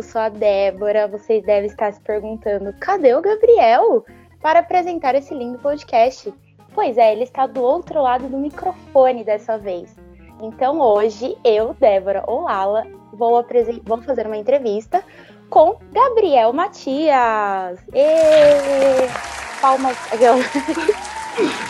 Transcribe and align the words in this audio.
eu 0.00 0.02
sou 0.02 0.20
a 0.20 0.28
Débora. 0.30 1.06
Vocês 1.06 1.44
devem 1.44 1.68
estar 1.68 1.92
se 1.92 2.00
perguntando: 2.00 2.74
cadê 2.80 3.14
o 3.14 3.20
Gabriel 3.20 4.04
para 4.40 4.60
apresentar 4.60 5.14
esse 5.14 5.34
lindo 5.34 5.58
podcast? 5.58 6.32
Pois 6.74 6.96
é, 6.96 7.12
ele 7.12 7.24
está 7.24 7.46
do 7.46 7.62
outro 7.62 8.00
lado 8.00 8.26
do 8.28 8.38
microfone 8.38 9.22
dessa 9.24 9.58
vez. 9.58 9.94
Então 10.40 10.80
hoje 10.80 11.36
eu, 11.44 11.74
Débora 11.78 12.24
Olala, 12.26 12.86
vou, 13.12 13.44
vou 13.84 14.02
fazer 14.02 14.26
uma 14.26 14.38
entrevista 14.38 15.04
com 15.50 15.76
Gabriel 15.92 16.52
Matias. 16.52 17.78
E... 17.92 19.60
Palmas. 19.60 19.96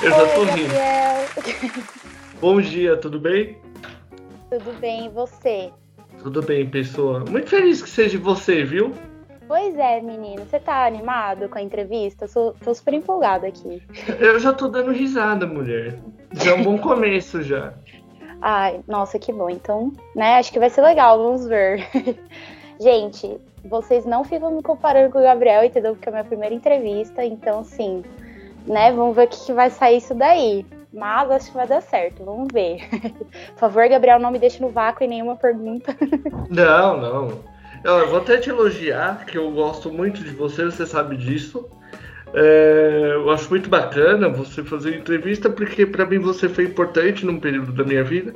Eu 0.02 0.10
já 0.10 0.34
tô 0.34 0.44
rindo. 0.44 0.72
Bom 2.40 2.60
dia, 2.60 2.96
tudo 2.96 3.20
bem? 3.20 3.58
Tudo 4.48 4.72
bem, 4.80 5.06
e 5.06 5.08
você? 5.08 5.70
Tudo 6.22 6.42
bem, 6.42 6.68
pessoa. 6.68 7.24
Muito 7.28 7.48
feliz 7.48 7.82
que 7.82 7.88
seja 7.88 8.18
você, 8.18 8.62
viu? 8.62 8.92
Pois 9.48 9.76
é, 9.78 10.00
menino. 10.00 10.44
Você 10.44 10.60
tá 10.60 10.86
animado 10.86 11.48
com 11.48 11.58
a 11.58 11.62
entrevista? 11.62 12.28
Sou, 12.28 12.54
tô 12.62 12.74
super 12.74 12.94
empolgada 12.94 13.46
aqui. 13.46 13.82
Eu 14.18 14.38
já 14.38 14.52
tô 14.52 14.68
dando 14.68 14.92
risada, 14.92 15.46
mulher. 15.46 15.98
Já 16.34 16.52
é 16.52 16.54
um 16.54 16.62
bom 16.62 16.78
começo 16.78 17.42
já. 17.42 17.72
Ai, 18.40 18.80
nossa, 18.86 19.18
que 19.18 19.32
bom. 19.32 19.50
Então, 19.50 19.92
né, 20.14 20.36
acho 20.36 20.52
que 20.52 20.58
vai 20.58 20.70
ser 20.70 20.82
legal, 20.82 21.18
vamos 21.18 21.46
ver. 21.46 21.88
Gente, 22.78 23.38
vocês 23.64 24.06
não 24.06 24.24
ficam 24.24 24.50
me 24.50 24.62
comparando 24.62 25.12
com 25.12 25.18
o 25.18 25.22
Gabriel, 25.22 25.64
entendeu? 25.64 25.94
Porque 25.94 26.08
é 26.08 26.12
a 26.12 26.14
minha 26.14 26.24
primeira 26.24 26.54
entrevista, 26.54 27.24
então, 27.24 27.60
assim, 27.60 28.02
né, 28.66 28.92
vamos 28.92 29.14
ver 29.14 29.26
o 29.26 29.28
que, 29.28 29.46
que 29.46 29.52
vai 29.52 29.68
sair 29.68 29.98
isso 29.98 30.14
daí. 30.14 30.64
Mas 30.92 31.30
acho 31.30 31.46
que 31.50 31.56
vai 31.56 31.66
dar 31.66 31.80
certo, 31.80 32.24
vamos 32.24 32.48
ver. 32.52 32.88
Por 33.52 33.58
favor, 33.58 33.88
Gabriel, 33.88 34.18
não 34.18 34.30
me 34.30 34.38
deixe 34.38 34.60
no 34.60 34.70
vácuo 34.70 35.04
em 35.04 35.08
nenhuma 35.08 35.36
pergunta. 35.36 35.96
Não, 36.50 37.00
não. 37.00 37.50
Eu 37.84 38.08
vou 38.08 38.18
até 38.18 38.36
te 38.36 38.50
elogiar, 38.50 39.24
que 39.24 39.38
eu 39.38 39.50
gosto 39.52 39.90
muito 39.90 40.22
de 40.22 40.30
você, 40.30 40.64
você 40.64 40.84
sabe 40.84 41.16
disso. 41.16 41.66
É, 42.34 43.12
eu 43.14 43.30
acho 43.30 43.48
muito 43.48 43.70
bacana 43.70 44.28
você 44.28 44.62
fazer 44.62 44.96
entrevista, 44.96 45.48
porque 45.48 45.86
para 45.86 46.04
mim 46.04 46.18
você 46.18 46.48
foi 46.48 46.64
importante 46.64 47.24
num 47.24 47.40
período 47.40 47.72
da 47.72 47.84
minha 47.84 48.04
vida. 48.04 48.34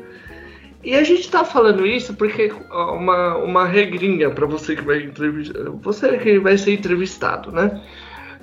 E 0.83 0.95
a 0.95 1.03
gente 1.03 1.31
tá 1.31 1.45
falando 1.45 1.87
isso 1.87 2.15
porque 2.15 2.53
uma, 2.71 3.37
uma 3.39 3.67
regrinha 3.67 4.31
para 4.31 4.47
você 4.47 4.77
que 4.77 4.83
vai 4.83 5.03
entrevistar, 5.03 5.71
você 5.81 6.19
que 6.19 6.39
vai 6.39 6.59
ser 6.59 6.75
entrevistado, 6.75 7.51
né? 7.51 7.81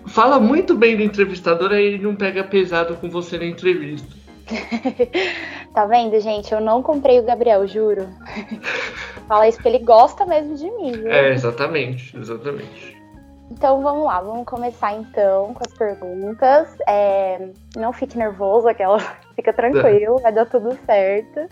Fala 0.07 0.39
muito 0.39 0.75
bem 0.75 0.95
do 0.97 1.03
entrevistador, 1.03 1.71
aí 1.71 1.85
ele 1.85 2.03
não 2.03 2.15
pega 2.15 2.43
pesado 2.43 2.95
com 2.95 3.09
você 3.09 3.37
na 3.37 3.45
entrevista. 3.45 4.21
tá 5.73 5.85
vendo, 5.85 6.19
gente? 6.19 6.51
Eu 6.51 6.59
não 6.59 6.81
comprei 6.81 7.19
o 7.19 7.23
Gabriel, 7.23 7.65
juro. 7.67 8.07
fala 9.27 9.47
isso 9.47 9.57
porque 9.57 9.69
ele 9.69 9.85
gosta 9.85 10.25
mesmo 10.25 10.55
de 10.55 10.69
mim. 10.71 10.91
Viu? 10.91 11.11
É, 11.11 11.33
exatamente, 11.33 12.15
exatamente. 12.17 13.01
Então 13.51 13.81
vamos 13.81 14.05
lá, 14.05 14.21
vamos 14.21 14.45
começar 14.45 14.93
então 14.93 15.53
com 15.53 15.61
as 15.65 15.73
perguntas. 15.77 16.69
É, 16.87 17.49
não 17.75 17.91
fique 17.91 18.17
nervoso, 18.17 18.67
aquela 18.67 18.97
fica 19.35 19.53
tranquilo, 19.53 20.19
vai 20.19 20.31
dar 20.31 20.45
tudo 20.45 20.77
certo. 20.85 21.49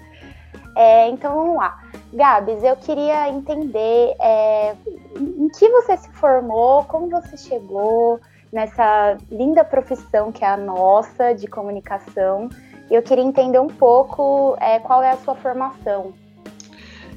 É, 0.75 1.09
então 1.09 1.35
vamos 1.35 1.57
lá. 1.57 1.81
Gabs, 2.13 2.63
eu 2.63 2.75
queria 2.77 3.29
entender 3.29 4.15
é, 4.19 4.75
em 5.15 5.49
que 5.49 5.69
você 5.69 5.97
se 5.97 6.09
formou, 6.13 6.85
como 6.85 7.09
você 7.09 7.37
chegou, 7.37 8.19
nessa 8.51 9.17
linda 9.31 9.63
profissão 9.63 10.31
que 10.31 10.43
é 10.43 10.47
a 10.47 10.57
nossa 10.57 11.33
de 11.33 11.47
comunicação. 11.47 12.49
E 12.89 12.95
eu 12.95 13.01
queria 13.01 13.23
entender 13.23 13.59
um 13.59 13.67
pouco 13.67 14.57
é, 14.59 14.79
qual 14.79 15.03
é 15.03 15.11
a 15.11 15.17
sua 15.17 15.35
formação. 15.35 16.13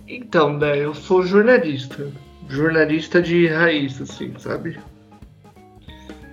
Então, 0.07 0.59
né, 0.59 0.77
eu 0.77 0.95
sou 0.95 1.23
jornalista. 1.23 2.11
Jornalista 2.49 3.23
de 3.23 3.47
raiz, 3.47 4.01
assim, 4.01 4.35
sabe? 4.39 4.79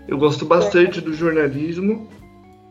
Eu 0.08 0.18
gosto 0.18 0.46
bastante 0.46 1.00
do 1.00 1.14
jornalismo. 1.14 2.10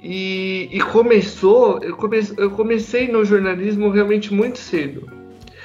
E, 0.02 0.68
e 0.70 0.80
começou, 0.80 1.82
eu, 1.82 1.96
come, 1.96 2.20
eu 2.36 2.50
comecei 2.52 3.10
no 3.10 3.24
jornalismo 3.24 3.90
realmente 3.90 4.32
muito 4.32 4.58
cedo. 4.58 5.10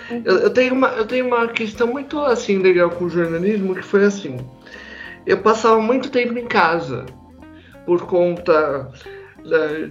Uhum. 0.10 0.22
Eu, 0.26 0.38
eu, 0.40 0.50
tenho 0.50 0.74
uma, 0.74 0.88
eu 0.90 1.06
tenho 1.06 1.28
uma 1.28 1.48
questão 1.50 1.88
muito 1.88 2.20
assim 2.20 2.58
legal 2.58 2.90
com 2.90 3.06
o 3.06 3.10
jornalismo 3.10 3.76
que 3.76 3.84
foi 3.84 4.06
assim 4.06 4.38
eu 5.26 5.38
passava 5.38 5.82
muito 5.82 6.10
tempo 6.10 6.38
em 6.38 6.46
casa 6.46 7.06
por 7.86 8.06
conta 8.06 8.92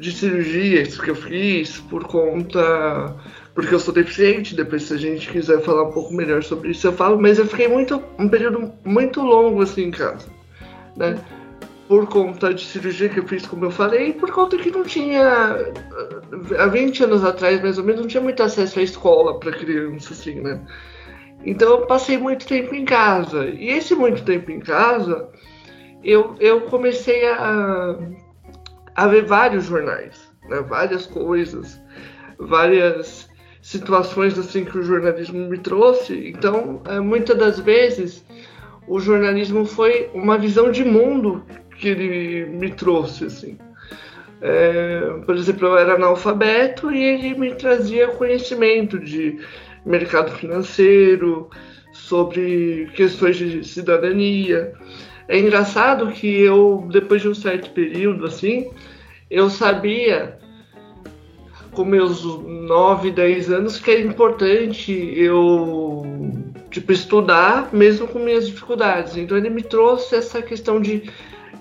de 0.01 0.13
cirurgias 0.13 0.99
que 0.99 1.11
eu 1.11 1.15
fiz, 1.15 1.79
por 1.79 2.05
conta. 2.05 3.15
Porque 3.55 3.75
eu 3.75 3.79
sou 3.79 3.93
deficiente, 3.93 4.55
depois 4.55 4.85
se 4.85 4.95
a 4.95 4.97
gente 4.97 5.31
quiser 5.31 5.61
falar 5.61 5.83
um 5.83 5.93
pouco 5.93 6.15
melhor 6.15 6.43
sobre 6.43 6.71
isso 6.71 6.87
eu 6.87 6.93
falo, 6.95 7.21
mas 7.21 7.39
eu 7.39 7.47
fiquei 7.47 7.69
muito, 7.69 8.03
um 8.19 8.27
período 8.27 8.73
muito 8.83 9.21
longo 9.21 9.61
assim 9.61 9.83
em 9.83 9.91
casa, 9.91 10.27
né? 10.97 11.19
Por 11.87 12.09
conta 12.09 12.55
de 12.55 12.65
cirurgia 12.65 13.11
que 13.11 13.21
eu 13.21 13.29
fiz, 13.29 13.47
como 13.47 13.67
eu 13.67 13.71
falei, 13.71 14.09
e 14.09 14.13
por 14.15 14.31
conta 14.31 14.57
que 14.57 14.71
não 14.71 14.85
tinha, 14.85 15.55
há 16.59 16.67
20 16.67 17.05
anos 17.05 17.23
atrás 17.23 17.61
mais 17.61 17.77
ou 17.77 17.85
menos, 17.85 18.01
não 18.01 18.09
tinha 18.09 18.23
muito 18.23 18.43
acesso 18.43 18.79
à 18.79 18.83
escola 18.83 19.39
para 19.39 19.53
criança, 19.53 20.15
assim, 20.15 20.41
né? 20.41 20.59
Então 21.45 21.71
eu 21.71 21.87
passei 21.87 22.19
muito 22.19 22.47
tempo 22.47 22.75
em 22.75 22.85
casa. 22.85 23.47
E 23.47 23.69
esse 23.69 23.95
muito 23.95 24.25
tempo 24.25 24.51
em 24.51 24.61
casa, 24.61 25.29
eu, 26.03 26.35
eu 26.41 26.63
comecei 26.63 27.27
a, 27.29 27.97
a 28.95 29.07
ver 29.07 29.25
vários 29.25 29.65
jornais, 29.65 30.31
né? 30.49 30.61
várias 30.61 31.07
coisas, 31.07 31.81
várias 32.39 33.29
situações 33.61 34.39
assim 34.39 34.65
que 34.65 34.79
o 34.79 34.83
jornalismo 34.83 35.49
me 35.49 35.59
trouxe. 35.59 36.29
Então, 36.29 36.83
é, 36.89 36.99
muitas 37.01 37.37
das 37.39 37.61
vezes, 37.61 38.25
o 38.87 38.99
jornalismo 38.99 39.65
foi 39.65 40.11
uma 40.13 40.37
visão 40.37 40.71
de 40.71 40.85
mundo 40.85 41.45
que 41.79 41.89
ele 41.89 42.47
me 42.47 42.71
trouxe, 42.71 43.25
assim. 43.25 43.59
É, 44.41 45.21
por 45.25 45.37
exemplo, 45.37 45.69
eu 45.69 45.79
era 45.79 45.95
analfabeto 45.95 46.91
e 46.91 47.01
ele 47.01 47.39
me 47.39 47.55
trazia 47.55 48.09
conhecimento 48.09 48.99
de 48.99 49.39
mercado 49.85 50.33
financeiro, 50.33 51.51
sobre 51.93 52.91
questões 52.95 53.37
de 53.37 53.65
cidadania. 53.65 54.73
É 55.29 55.39
engraçado 55.39 56.11
que 56.11 56.27
eu, 56.27 56.87
depois 56.91 57.23
de 57.23 57.29
um 57.29 57.35
certo 57.35 57.71
período, 57.71 58.27
assim, 58.27 58.71
eu 59.31 59.49
sabia, 59.49 60.39
com 61.73 61.85
meus 61.85 62.25
9, 62.25 63.11
10 63.11 63.51
anos, 63.51 63.79
que 63.79 63.91
é 63.91 64.01
importante 64.01 64.93
eu, 65.17 66.03
tipo, 66.71 66.93
estudar 66.93 67.73
mesmo 67.73 68.07
com 68.09 68.19
minhas 68.19 68.47
dificuldades. 68.47 69.17
Então 69.17 69.37
ele 69.37 69.49
me 69.49 69.63
trouxe 69.63 70.17
essa 70.17 70.43
questão 70.43 70.81
de, 70.81 71.11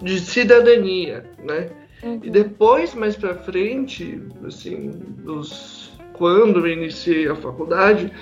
de 0.02 0.20
cidadania, 0.20 1.24
né? 1.44 1.70
Uhum. 2.04 2.20
E 2.24 2.30
depois, 2.30 2.94
mais 2.96 3.16
pra 3.16 3.36
frente, 3.36 4.20
assim, 4.44 4.90
dos 5.24 5.81
quando 6.22 6.60
eu 6.60 6.72
iniciei 6.72 7.28
a 7.28 7.36
faculdade, 7.36 8.14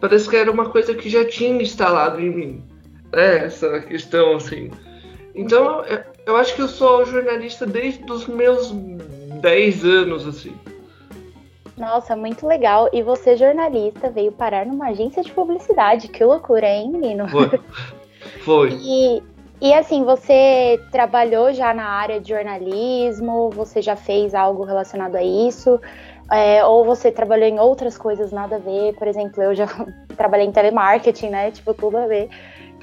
parece 0.00 0.26
que 0.26 0.34
era 0.34 0.50
uma 0.50 0.70
coisa 0.70 0.94
que 0.94 1.10
já 1.10 1.22
tinha 1.22 1.62
instalado 1.62 2.18
em 2.18 2.30
mim. 2.30 2.64
Né? 3.12 3.44
Essa 3.44 3.78
questão, 3.80 4.36
assim. 4.36 4.70
Então, 5.34 5.84
eu 6.24 6.34
acho 6.36 6.56
que 6.56 6.62
eu 6.62 6.68
sou 6.68 7.04
jornalista 7.04 7.66
desde 7.66 8.10
os 8.10 8.26
meus 8.26 8.72
10 8.72 9.84
anos, 9.84 10.26
assim. 10.26 10.56
Nossa, 11.76 12.16
muito 12.16 12.46
legal. 12.46 12.88
E 12.90 13.02
você, 13.02 13.36
jornalista, 13.36 14.08
veio 14.08 14.32
parar 14.32 14.64
numa 14.64 14.88
agência 14.88 15.22
de 15.22 15.30
publicidade. 15.30 16.08
Que 16.08 16.24
loucura, 16.24 16.66
hein, 16.66 16.90
menino? 16.90 17.28
Foi. 17.28 17.50
Foi. 18.44 18.70
E, 18.82 19.22
e 19.60 19.74
assim, 19.74 20.04
você 20.04 20.80
trabalhou 20.90 21.52
já 21.52 21.74
na 21.74 21.84
área 21.84 22.18
de 22.18 22.30
jornalismo? 22.30 23.50
Você 23.50 23.82
já 23.82 23.94
fez 23.94 24.34
algo 24.34 24.64
relacionado 24.64 25.16
a 25.16 25.22
isso? 25.22 25.78
É, 26.30 26.64
ou 26.64 26.84
você 26.84 27.10
trabalhou 27.10 27.46
em 27.46 27.58
outras 27.58 27.98
coisas 27.98 28.32
nada 28.32 28.56
a 28.56 28.58
ver, 28.58 28.94
por 28.94 29.06
exemplo, 29.06 29.42
eu 29.42 29.54
já 29.54 29.66
trabalhei 30.16 30.46
em 30.46 30.52
telemarketing, 30.52 31.30
né? 31.30 31.50
Tipo, 31.50 31.74
tudo 31.74 31.98
a 31.98 32.06
ver. 32.06 32.28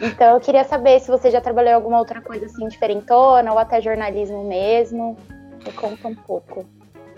Então 0.01 0.33
eu 0.33 0.39
queria 0.39 0.63
saber 0.63 0.99
se 0.99 1.09
você 1.09 1.29
já 1.29 1.41
trabalhou 1.41 1.71
em 1.71 1.75
alguma 1.75 1.99
outra 1.99 2.21
coisa 2.21 2.45
assim 2.45 2.67
diferentona, 2.67 3.51
ou 3.51 3.59
até 3.59 3.81
jornalismo 3.81 4.43
mesmo. 4.45 5.17
Me 5.65 5.71
conta 5.73 6.07
um 6.07 6.15
pouco. 6.15 6.65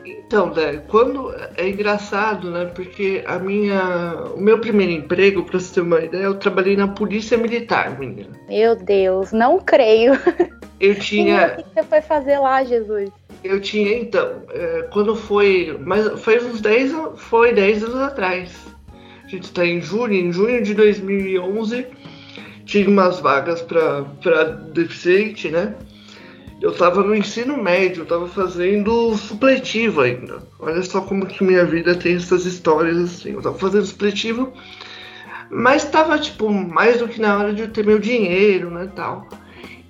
Então, 0.04 0.50
Dé, 0.50 0.78
quando 0.88 1.34
é 1.56 1.70
engraçado, 1.70 2.50
né? 2.50 2.66
Porque 2.66 3.24
a 3.28 3.38
minha, 3.38 4.16
o 4.36 4.40
meu 4.40 4.60
primeiro 4.60 4.92
emprego, 4.92 5.44
para 5.44 5.60
você 5.60 5.76
ter 5.76 5.82
uma 5.82 6.00
ideia, 6.02 6.24
eu 6.24 6.40
trabalhei 6.40 6.76
na 6.76 6.88
polícia 6.88 7.38
militar, 7.38 8.00
menina. 8.00 8.32
Meu 8.48 8.76
Deus, 8.76 9.32
não 9.32 9.60
creio. 9.60 10.14
Eu 10.80 10.96
tinha. 11.00 11.56
o 11.60 11.64
que 11.64 11.74
você 11.74 11.84
foi 11.84 12.02
fazer 12.02 12.40
lá, 12.40 12.64
Jesus? 12.64 13.12
Eu 13.44 13.60
tinha, 13.60 13.98
então, 13.98 14.44
é, 14.50 14.88
quando 14.92 15.16
foi. 15.16 15.78
Mas 15.84 16.20
foi 16.22 16.44
uns 16.44 16.62
10, 16.62 16.94
foi 17.18 17.54
10 17.54 17.84
anos 17.84 18.02
atrás. 18.02 18.68
A 19.24 19.28
gente 19.28 19.46
está 19.46 19.66
em 19.66 19.82
junho, 19.82 20.14
em 20.14 20.32
junho 20.32 20.62
de 20.62 20.74
2011, 20.74 21.88
tinha 22.66 22.88
umas 22.88 23.20
vagas 23.20 23.62
para 23.62 24.44
deficiente, 24.74 25.50
né? 25.50 25.76
Eu 26.62 26.72
estava 26.72 27.02
no 27.02 27.16
ensino 27.16 27.58
médio, 27.58 28.02
eu 28.02 28.04
estava 28.04 28.28
fazendo 28.28 29.16
supletivo 29.18 30.02
ainda. 30.02 30.44
Olha 30.60 30.84
só 30.84 31.02
como 31.02 31.26
que 31.26 31.44
minha 31.44 31.66
vida 31.66 31.96
tem 31.96 32.16
essas 32.16 32.46
histórias 32.46 32.98
assim. 32.98 33.32
Eu 33.32 33.40
estava 33.40 33.58
fazendo 33.58 33.86
supletivo, 33.86 34.54
Mas 35.50 35.86
tava, 35.86 36.20
tipo, 36.20 36.50
mais 36.50 37.00
do 37.00 37.08
que 37.08 37.20
na 37.20 37.38
hora 37.38 37.54
de 37.54 37.64
eu 37.64 37.68
ter 37.70 37.86
meu 37.86 38.00
dinheiro, 38.00 38.70
né, 38.70 38.90
tal. 38.96 39.28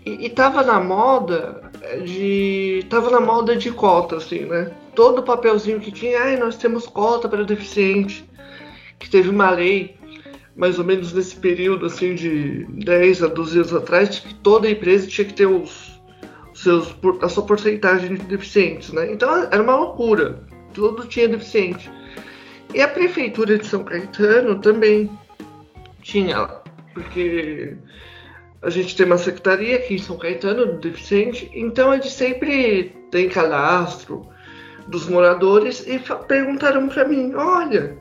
E, 0.05 0.25
e 0.25 0.29
tava 0.29 0.63
na 0.63 0.79
moda 0.79 1.60
de... 2.03 2.85
Tava 2.89 3.09
na 3.09 3.19
moda 3.19 3.55
de 3.55 3.71
cota, 3.71 4.17
assim, 4.17 4.45
né? 4.45 4.71
Todo 4.95 5.23
papelzinho 5.23 5.79
que 5.79 5.91
tinha, 5.91 6.19
ai, 6.19 6.37
nós 6.37 6.57
temos 6.57 6.85
cota 6.87 7.27
para 7.27 7.43
deficiente. 7.43 8.29
Que 8.99 9.09
teve 9.09 9.29
uma 9.29 9.49
lei, 9.49 9.97
mais 10.55 10.77
ou 10.77 10.85
menos 10.85 11.13
nesse 11.13 11.35
período, 11.35 11.87
assim, 11.87 12.13
de 12.13 12.65
10 12.83 13.23
a 13.23 13.27
12 13.27 13.57
anos 13.57 13.73
atrás, 13.73 14.19
que 14.19 14.33
toda 14.35 14.69
empresa 14.69 15.07
tinha 15.07 15.25
que 15.25 15.33
ter 15.33 15.47
os, 15.47 15.99
os 16.53 16.61
seus, 16.61 16.95
a 17.21 17.29
sua 17.29 17.45
porcentagem 17.45 18.15
de 18.15 18.23
deficientes, 18.25 18.91
né? 18.93 19.11
Então 19.11 19.47
era 19.51 19.61
uma 19.61 19.75
loucura. 19.75 20.43
Tudo 20.73 21.07
tinha 21.07 21.27
deficiente. 21.27 21.89
E 22.73 22.81
a 22.81 22.87
prefeitura 22.87 23.57
de 23.57 23.65
São 23.65 23.83
Caetano 23.83 24.59
também 24.59 25.09
tinha, 26.01 26.47
porque 26.93 27.75
a 28.61 28.69
gente 28.69 28.95
tem 28.95 29.05
uma 29.05 29.17
secretaria 29.17 29.77
aqui 29.77 29.95
em 29.95 29.99
São 29.99 30.17
Caetano 30.17 30.65
do 30.65 30.79
deficiente, 30.79 31.49
então 31.53 31.93
eles 31.93 32.11
sempre 32.11 32.95
tem 33.09 33.27
cadastro 33.27 34.27
dos 34.87 35.07
moradores 35.07 35.85
e 35.87 35.99
perguntaram 36.27 36.87
para 36.87 37.07
mim, 37.07 37.33
olha, 37.33 37.97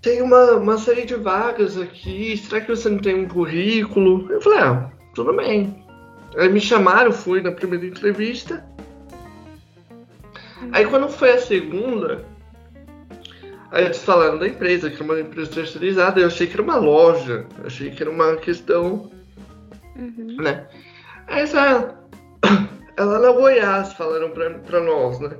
tem 0.00 0.22
uma, 0.22 0.52
uma 0.52 0.78
série 0.78 1.04
de 1.04 1.14
vagas 1.14 1.76
aqui, 1.78 2.36
será 2.36 2.60
que 2.60 2.68
você 2.68 2.88
não 2.88 2.98
tem 2.98 3.14
um 3.14 3.28
currículo? 3.28 4.30
Eu 4.32 4.40
falei, 4.40 4.58
ah, 4.60 4.90
tudo 5.14 5.34
bem. 5.34 5.84
Aí 6.36 6.48
me 6.48 6.60
chamaram, 6.60 7.12
fui 7.12 7.40
na 7.40 7.52
primeira 7.52 7.86
entrevista. 7.86 8.64
Aí 10.72 10.86
quando 10.86 11.08
foi 11.08 11.32
a 11.32 11.38
segunda, 11.38 12.24
Aí 13.74 13.86
eles 13.86 14.04
falaram 14.04 14.38
da 14.38 14.46
empresa, 14.46 14.88
que 14.88 14.94
era 14.94 15.04
uma 15.04 15.20
empresa 15.20 15.50
terceirizada, 15.50 16.20
eu 16.20 16.28
achei 16.28 16.46
que 16.46 16.52
era 16.52 16.62
uma 16.62 16.76
loja, 16.76 17.44
achei 17.64 17.90
que 17.90 18.00
era 18.00 18.10
uma 18.10 18.36
questão, 18.36 19.10
uhum. 19.96 20.36
né? 20.40 20.66
Aí 21.26 21.42
essa, 21.42 21.94
ela 22.96 23.18
na 23.18 23.32
Goiás, 23.32 23.92
falaram 23.94 24.30
pra, 24.30 24.50
pra 24.50 24.80
nós, 24.80 25.18
né? 25.20 25.36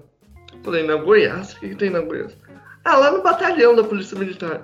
Falei, 0.62 0.86
na 0.86 0.96
Goiás? 0.96 1.52
O 1.52 1.60
que, 1.60 1.70
que 1.70 1.74
tem 1.76 1.90
na 1.90 2.00
Goiás? 2.00 2.36
Ah, 2.84 2.96
lá 2.96 3.10
no 3.10 3.22
batalhão 3.22 3.74
da 3.74 3.84
Polícia 3.84 4.18
Militar. 4.18 4.62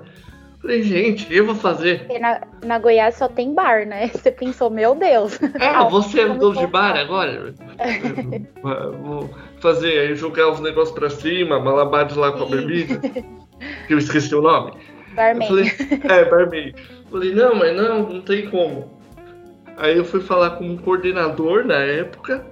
Falei, 0.61 0.83
gente, 0.83 1.25
o 1.25 1.27
que 1.29 1.37
eu 1.37 1.47
vou 1.47 1.55
fazer? 1.55 2.07
Na, 2.21 2.43
na 2.65 2.79
Goiás 2.79 3.15
só 3.15 3.29
tem 3.29 3.55
bar, 3.55 3.87
né? 3.87 4.09
Você 4.13 4.31
pensou, 4.31 4.69
meu 4.69 4.95
Deus. 4.95 5.39
É, 5.59 5.73
você 5.89 6.21
andou 6.21 6.53
de 6.53 6.67
bar 6.67 6.97
agora? 6.97 7.55
vou 9.03 9.31
fazer, 9.61 10.15
jogar 10.17 10.53
os 10.53 10.61
negócios 10.61 10.97
pra 10.97 11.09
cima, 11.09 11.59
malabares 11.59 12.15
lá 12.15 12.33
com 12.33 12.45
a 12.45 12.47
bebida 12.47 13.01
que 13.87 13.95
eu 13.95 13.99
esqueci 13.99 14.35
o 14.35 14.43
nome. 14.43 14.73
Barman. 15.15 15.49
Falei, 15.49 15.73
é, 16.05 16.25
barman. 16.27 16.75
Falei, 17.11 17.35
não, 17.35 17.55
mas 17.55 17.77
não, 17.77 18.03
não 18.09 18.21
tem 18.21 18.49
como. 18.51 19.00
Aí 19.81 19.97
eu 19.97 20.05
fui 20.05 20.21
falar 20.21 20.51
com 20.51 20.67
um 20.67 20.77
coordenador 20.77 21.65
na 21.65 21.79
época. 21.79 22.45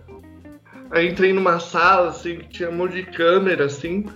Aí 0.90 1.06
entrei 1.06 1.30
numa 1.30 1.60
sala, 1.60 2.08
assim, 2.08 2.38
que 2.38 2.48
tinha 2.48 2.70
um 2.70 2.76
monte 2.76 2.94
de 2.94 3.02
câmera, 3.02 3.66
assim. 3.66 4.06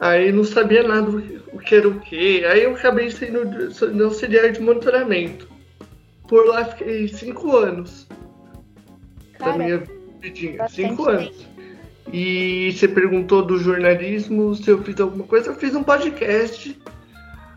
Aí 0.00 0.32
não 0.32 0.42
sabia 0.42 0.82
nada 0.82 1.10
o 1.52 1.58
que 1.58 1.74
era 1.74 1.86
o 1.86 2.00
que. 2.00 2.46
Aí 2.46 2.62
eu 2.62 2.74
acabei 2.74 3.10
sendo, 3.10 3.70
sendo 3.70 4.04
auxiliar 4.04 4.50
de 4.52 4.60
monitoramento. 4.60 5.46
Por 6.26 6.46
lá 6.46 6.64
fiquei 6.64 7.08
cinco 7.08 7.54
anos. 7.54 8.08
Cara, 9.38 9.52
da 9.52 9.58
minha 9.58 9.82
vidinha. 10.18 10.66
Cinco 10.68 11.10
anos. 11.10 11.46
E 12.10 12.72
você 12.72 12.88
perguntou 12.88 13.42
do 13.42 13.58
jornalismo, 13.58 14.54
se 14.54 14.70
eu 14.70 14.82
fiz 14.82 14.98
alguma 14.98 15.26
coisa. 15.26 15.50
Eu 15.50 15.56
fiz 15.56 15.74
um 15.74 15.82
podcast 15.82 16.80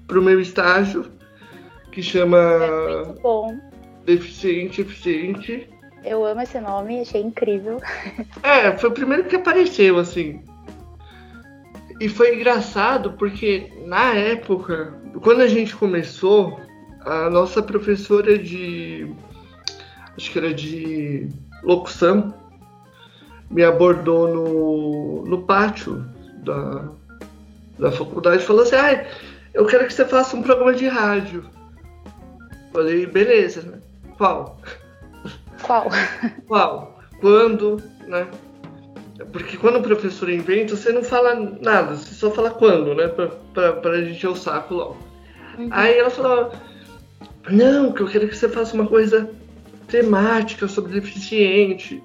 pro 0.08 0.22
meu 0.22 0.42
estágio 0.42 1.06
que 1.90 2.04
chama 2.04 2.38
é 2.38 3.06
muito 3.06 3.22
bom. 3.22 3.71
Deficiente 4.06 4.82
Eficiente. 4.82 5.70
Eu 6.04 6.26
amo 6.26 6.42
esse 6.42 6.60
nome, 6.60 7.02
achei 7.02 7.22
incrível. 7.22 7.80
É, 8.44 8.76
foi 8.78 8.90
o 8.90 8.94
primeiro 8.94 9.26
que 9.26 9.36
apareceu, 9.36 10.00
assim. 10.00 10.42
E 12.00 12.10
foi 12.10 12.36
engraçado 12.36 13.14
porque 13.14 13.72
na 13.86 14.14
época, 14.14 14.94
quando 15.22 15.42
a 15.42 15.48
gente 15.48 15.76
começou, 15.76 16.60
a 17.02 17.30
nossa 17.30 17.62
professora 17.62 18.38
de. 18.38 19.12
Acho 20.18 20.32
que 20.32 20.38
era 20.38 20.54
de 20.54 21.30
locução, 21.64 22.34
me 23.50 23.64
abordou 23.64 24.28
no, 24.28 25.26
no 25.26 25.44
pátio 25.44 26.06
da, 26.44 26.90
da 27.78 27.92
faculdade 27.92 28.44
e 28.44 28.46
falou 28.46 28.64
assim: 28.64 28.76
ah, 28.76 29.06
eu 29.54 29.66
quero 29.66 29.86
que 29.86 29.94
você 29.94 30.06
faça 30.06 30.36
um 30.36 30.42
programa 30.42 30.74
de 30.74 30.88
rádio. 30.88 31.46
Falei, 32.74 33.06
beleza, 33.06 33.62
né? 33.62 33.80
Qual? 34.22 34.56
Qual? 35.64 35.90
Qual? 36.48 37.00
Quando, 37.20 37.82
né? 38.06 38.28
Porque 39.34 39.58
quando 39.58 39.80
o 39.80 39.82
professor 39.82 40.30
inventa, 40.30 40.76
você 40.76 40.92
não 40.92 41.04
fala 41.04 41.34
nada, 41.60 41.96
você 41.96 42.14
só 42.14 42.30
fala 42.30 42.52
quando, 42.52 42.94
né? 42.94 43.08
Pra, 43.08 43.30
pra, 43.52 43.74
pra 43.74 44.02
gente 44.04 44.28
o 44.28 44.36
saco 44.36 44.76
logo. 44.76 44.98
Uhum. 45.58 45.70
Aí 45.72 45.98
ela 45.98 46.12
falou: 46.12 46.52
Não, 47.50 47.92
que 47.92 48.04
eu 48.04 48.08
quero 48.08 48.28
que 48.28 48.38
você 48.38 48.48
faça 48.48 48.76
uma 48.76 48.86
coisa 48.86 49.28
temática 49.88 50.68
sobre 50.68 50.94
deficiente. 50.94 52.04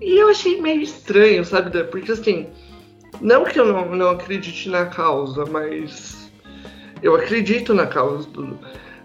E 0.00 0.16
eu 0.18 0.30
achei 0.30 0.62
meio 0.62 0.80
estranho, 0.80 1.44
sabe? 1.44 1.84
Porque 1.84 2.12
assim, 2.12 2.46
não 3.20 3.44
que 3.44 3.60
eu 3.60 3.66
não, 3.66 3.94
não 3.94 4.08
acredite 4.08 4.70
na 4.70 4.86
causa, 4.86 5.44
mas 5.44 6.32
eu 7.02 7.14
acredito 7.14 7.74
na 7.74 7.86
causa. 7.86 8.26
Do, 8.30 8.58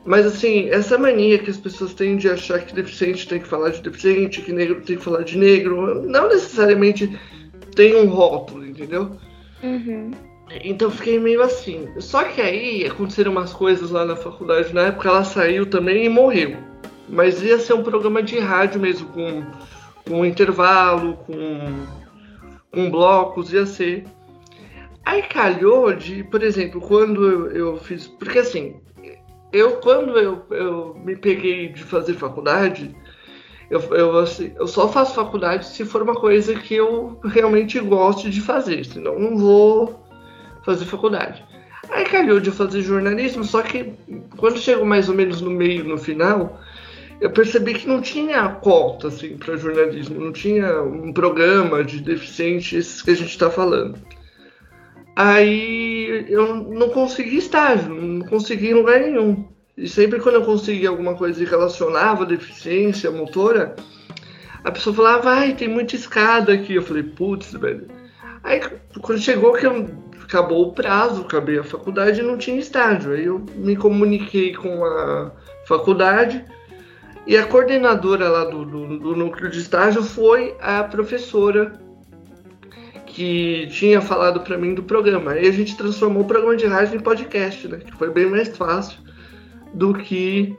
mas 0.10 0.26
assim, 0.26 0.68
essa 0.70 0.98
mania 0.98 1.38
que 1.38 1.52
as 1.52 1.58
pessoas 1.58 1.94
têm 1.94 2.18
de 2.18 2.28
achar 2.28 2.66
que 2.66 2.74
deficiente 2.74 3.28
tem 3.28 3.40
que 3.40 3.48
falar 3.48 3.70
de 3.70 3.80
deficiente, 3.80 4.42
que 4.42 4.52
negro 4.52 4.82
tem 4.82 4.98
que 4.98 5.04
falar 5.04 5.22
de 5.22 5.38
negro, 5.38 6.02
não 6.02 6.28
necessariamente 6.30 7.16
tem 7.76 7.96
um 7.96 8.08
rótulo, 8.08 8.66
entendeu? 8.66 9.12
Uhum. 9.62 10.10
Então 10.64 10.90
fiquei 10.90 11.20
meio 11.20 11.44
assim. 11.44 11.88
Só 12.00 12.24
que 12.24 12.42
aí 12.42 12.88
aconteceram 12.88 13.32
umas 13.32 13.54
coisas 13.54 13.92
lá 13.92 14.04
na 14.04 14.16
faculdade, 14.16 14.74
na 14.74 14.88
época 14.88 15.10
ela 15.10 15.24
saiu 15.24 15.68
também 15.68 16.06
e 16.06 16.10
morreu. 16.10 16.58
Mas 17.08 17.44
ia 17.44 17.60
ser 17.60 17.74
um 17.74 17.84
programa 17.84 18.24
de 18.24 18.40
rádio 18.40 18.82
mesmo, 18.82 19.10
com 19.10 19.44
com 20.08 20.26
intervalo, 20.26 21.18
com, 21.18 21.86
com 22.72 22.90
blocos, 22.90 23.54
ia 23.54 23.68
ser. 23.68 24.06
Aí 25.06 25.22
calhou 25.22 25.94
de, 25.94 26.24
por 26.24 26.42
exemplo, 26.42 26.82
quando 26.82 27.24
eu, 27.24 27.52
eu 27.52 27.78
fiz. 27.78 28.08
Porque 28.08 28.40
assim, 28.40 28.82
eu 29.52 29.78
quando 29.78 30.18
eu, 30.18 30.46
eu 30.52 30.96
me 31.04 31.16
peguei 31.16 31.70
de 31.70 31.84
fazer 31.84 32.14
faculdade, 32.14 32.96
eu, 33.70 33.80
eu, 33.94 34.18
assim, 34.18 34.52
eu 34.56 34.68
só 34.68 34.88
faço 34.90 35.14
faculdade 35.14 35.66
se 35.68 35.86
for 35.86 36.02
uma 36.02 36.16
coisa 36.16 36.56
que 36.56 36.76
eu 36.76 37.20
realmente 37.24 37.80
gosto 37.80 38.30
de 38.30 38.42
fazer, 38.42 38.84
senão 38.86 39.20
não 39.20 39.38
vou 39.38 40.04
fazer 40.64 40.86
faculdade. 40.86 41.44
Aí 41.90 42.06
calhou 42.06 42.40
de 42.40 42.52
fazer 42.52 42.82
jornalismo, 42.82 43.44
só 43.44 43.62
que 43.62 43.94
quando 44.38 44.60
chegou 44.60 44.86
mais 44.86 45.10
ou 45.10 45.16
menos 45.16 45.42
no 45.42 45.50
meio, 45.50 45.84
no 45.84 45.98
final, 45.98 46.60
eu 47.20 47.32
percebi 47.32 47.74
que 47.74 47.88
não 47.88 48.02
tinha 48.02 48.48
cota 48.50 49.08
assim, 49.08 49.38
para 49.38 49.58
jornalismo, 49.58 50.20
não 50.20 50.32
tinha 50.32 50.82
um 50.82 51.12
programa 51.12 51.84
de 51.84 52.00
deficientes 52.00 53.02
que 53.02 53.12
a 53.12 53.16
gente 53.16 53.30
está 53.30 53.50
falando. 53.50 54.00
Aí 55.22 56.28
eu 56.30 56.56
não 56.56 56.92
consegui 56.92 57.40
estágio, 57.40 57.94
não 57.94 58.26
consegui 58.26 58.70
em 58.70 58.74
lugar 58.74 59.02
nenhum. 59.02 59.50
E 59.76 59.86
sempre 59.86 60.18
quando 60.18 60.36
eu 60.36 60.46
conseguia 60.46 60.88
alguma 60.88 61.14
coisa 61.14 61.44
que 61.44 61.50
relacionava 61.50 62.26
deficiência 62.26 63.12
motora, 63.12 63.76
a 64.64 64.72
pessoa 64.72 64.96
falava, 64.96 65.24
vai, 65.24 65.54
tem 65.54 65.68
muita 65.68 65.98
escada 65.98 66.54
aqui. 66.54 66.76
Eu 66.76 66.84
falei, 66.84 67.04
putz, 67.04 67.52
velho. 67.52 67.86
Aí 68.42 68.62
quando 69.02 69.20
chegou 69.20 69.52
que 69.52 69.68
eu, 69.68 69.90
acabou 70.24 70.70
o 70.70 70.72
prazo, 70.72 71.24
acabei 71.24 71.60
a 71.60 71.66
faculdade 71.66 72.22
e 72.22 72.24
não 72.24 72.38
tinha 72.38 72.58
estágio. 72.58 73.12
Aí 73.12 73.26
eu 73.26 73.44
me 73.56 73.76
comuniquei 73.76 74.56
com 74.56 74.86
a 74.86 75.34
faculdade 75.66 76.46
e 77.28 77.36
a 77.36 77.46
coordenadora 77.46 78.30
lá 78.30 78.46
do, 78.46 78.64
do, 78.64 78.98
do 78.98 79.16
núcleo 79.18 79.52
de 79.52 79.60
estágio 79.60 80.02
foi 80.02 80.56
a 80.62 80.82
professora 80.82 81.78
que 83.20 83.68
tinha 83.68 84.00
falado 84.00 84.40
para 84.40 84.58
mim 84.58 84.74
do 84.74 84.82
programa. 84.82 85.34
Aí 85.34 85.46
a 85.46 85.52
gente 85.52 85.76
transformou 85.76 86.24
o 86.24 86.26
programa 86.26 86.56
de 86.56 86.66
rádio 86.66 86.96
em 86.96 87.02
podcast, 87.02 87.68
né? 87.68 87.80
Que 87.80 87.92
foi 87.92 88.10
bem 88.10 88.26
mais 88.28 88.48
fácil 88.56 88.98
do 89.74 89.94
que 89.94 90.58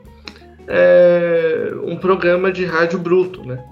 é, 0.67 1.71
um 1.83 1.97
programa 1.97 2.51
de 2.51 2.63
rádio 2.63 2.99
bruto, 2.99 3.43
né? 3.43 3.65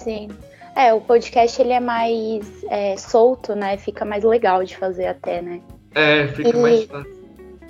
Sim. 0.00 0.28
É, 0.76 0.92
o 0.92 1.00
podcast 1.00 1.62
ele 1.62 1.72
é 1.72 1.80
mais 1.80 2.62
é, 2.68 2.94
solto, 2.98 3.54
né? 3.54 3.78
Fica 3.78 4.04
mais 4.04 4.22
legal 4.22 4.62
de 4.62 4.76
fazer 4.76 5.06
até, 5.06 5.40
né? 5.40 5.62
É, 5.94 6.28
fica 6.28 6.50
e... 6.50 6.56
mais 6.60 6.84
fácil. 6.84 7.16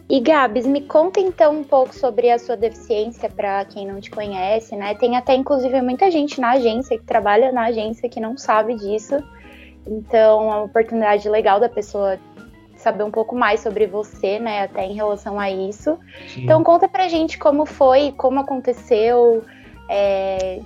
E 0.08 0.18
Gabs, 0.18 0.66
me 0.66 0.80
conta 0.80 1.20
então 1.20 1.60
um 1.60 1.64
pouco 1.64 1.94
sobre 1.94 2.28
a 2.28 2.40
sua 2.40 2.56
deficiência 2.56 3.30
para 3.30 3.64
quem 3.66 3.86
não 3.86 4.00
te 4.00 4.10
conhece, 4.10 4.74
né? 4.74 4.96
Tem 4.96 5.16
até 5.16 5.36
inclusive 5.36 5.80
muita 5.80 6.10
gente 6.10 6.40
na 6.40 6.52
agência 6.54 6.98
que 6.98 7.04
trabalha 7.04 7.52
na 7.52 7.66
agência 7.66 8.08
que 8.08 8.18
não 8.18 8.36
sabe 8.36 8.74
disso. 8.74 9.22
Então 9.86 10.52
é 10.52 10.56
uma 10.56 10.62
oportunidade 10.62 11.28
legal 11.28 11.60
da 11.60 11.68
pessoa 11.68 12.18
saber 12.76 13.04
um 13.04 13.10
pouco 13.10 13.34
mais 13.34 13.60
sobre 13.60 13.86
você, 13.86 14.38
né, 14.38 14.62
até 14.62 14.84
em 14.84 14.94
relação 14.94 15.40
a 15.40 15.50
isso. 15.50 15.98
Sim. 16.28 16.44
Então 16.44 16.62
conta 16.62 16.88
pra 16.88 17.08
gente 17.08 17.38
como 17.38 17.64
foi, 17.64 18.12
como 18.12 18.38
aconteceu, 18.40 19.42
é, 19.88 20.60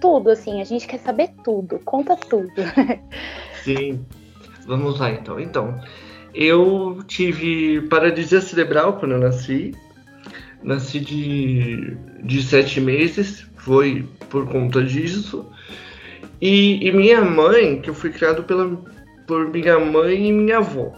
tudo, 0.00 0.30
assim, 0.30 0.60
a 0.60 0.64
gente 0.64 0.86
quer 0.86 0.98
saber 0.98 1.30
tudo, 1.44 1.78
conta 1.84 2.16
tudo. 2.16 2.52
Sim, 3.62 4.04
vamos 4.66 4.98
lá 4.98 5.10
então. 5.10 5.38
Então, 5.38 5.80
eu 6.34 7.02
tive 7.06 7.82
paralisia 7.82 8.40
cerebral 8.40 8.94
quando 8.94 9.12
eu 9.12 9.20
nasci, 9.20 9.74
nasci 10.62 11.00
de, 11.00 11.96
de 12.22 12.42
sete 12.42 12.80
meses, 12.80 13.46
foi 13.56 14.06
por 14.28 14.46
conta 14.48 14.82
disso. 14.82 15.50
E, 16.44 16.86
e 16.86 16.92
minha 16.92 17.22
mãe, 17.22 17.80
que 17.80 17.88
eu 17.88 17.94
fui 17.94 18.10
criado 18.10 18.42
pela, 18.44 18.70
por 19.26 19.48
minha 19.48 19.78
mãe 19.80 20.28
e 20.28 20.30
minha 20.30 20.58
avó. 20.58 20.92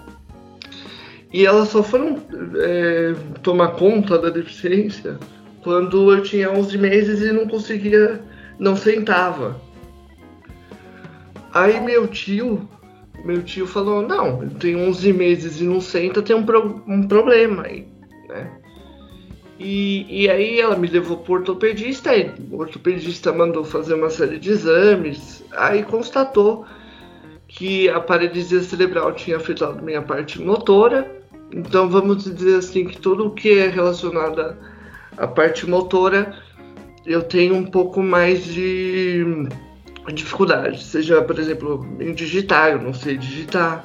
E 1.33 1.47
elas 1.47 1.69
só 1.69 1.85
foram 1.85 2.21
é, 2.57 3.15
tomar 3.45 3.69
conta 3.77 4.19
da 4.19 4.29
deficiência 4.29 5.17
quando 5.63 6.13
eu 6.13 6.21
tinha 6.25 6.51
11 6.51 6.77
meses 6.79 7.23
e 7.23 7.31
não 7.31 7.47
conseguia, 7.47 8.21
não 8.59 8.75
sentava. 8.75 9.61
Aí 11.55 11.81
meu 11.81 12.09
tio, 12.09 12.69
meu 13.25 13.41
tio 13.41 13.69
falou, 13.69 14.03
não, 14.03 14.49
tem 14.49 14.75
11 14.75 15.13
meses 15.13 15.61
e 15.61 15.65
não 15.65 15.81
senta, 15.81 16.23
tem 16.23 16.35
um, 16.35 16.45
pro, 16.45 16.83
um 16.89 17.07
problema 17.07 17.67
aí, 17.67 17.87
né? 18.29 18.51
E, 19.59 20.25
e 20.25 20.29
aí 20.29 20.61
ela 20.61 20.77
me 20.77 20.87
levou 20.87 21.17
para 21.17 21.33
o 21.33 21.35
ortopedista, 21.37 22.15
e 22.15 22.31
o 22.51 22.59
ortopedista 22.59 23.33
mandou 23.33 23.65
fazer 23.65 23.95
uma 23.95 24.11
série 24.11 24.39
de 24.39 24.51
exames, 24.51 25.43
aí 25.53 25.83
constatou 25.83 26.67
que 27.49 27.89
a 27.89 28.01
paralisia 28.01 28.61
cerebral 28.61 29.13
tinha 29.13 29.39
afetado 29.39 29.83
minha 29.83 30.03
parte 30.03 30.41
motora, 30.43 31.11
então 31.51 31.89
vamos 31.89 32.25
dizer 32.25 32.57
assim 32.57 32.87
que 32.87 32.99
tudo 32.99 33.29
o 33.29 33.31
que 33.31 33.59
é 33.59 33.69
relacionado 33.69 34.57
à 35.17 35.27
parte 35.27 35.67
motora 35.67 36.37
eu 37.07 37.23
tenho 37.23 37.55
um 37.55 37.65
pouco 37.65 38.03
mais 38.03 38.45
de 38.45 39.25
dificuldade, 40.13 40.83
seja 40.83 41.23
por 41.23 41.39
exemplo 41.39 41.87
em 42.01 42.13
digitar, 42.13 42.73
eu 42.73 42.83
não 42.83 42.93
sei 42.93 43.17
digitar, 43.17 43.85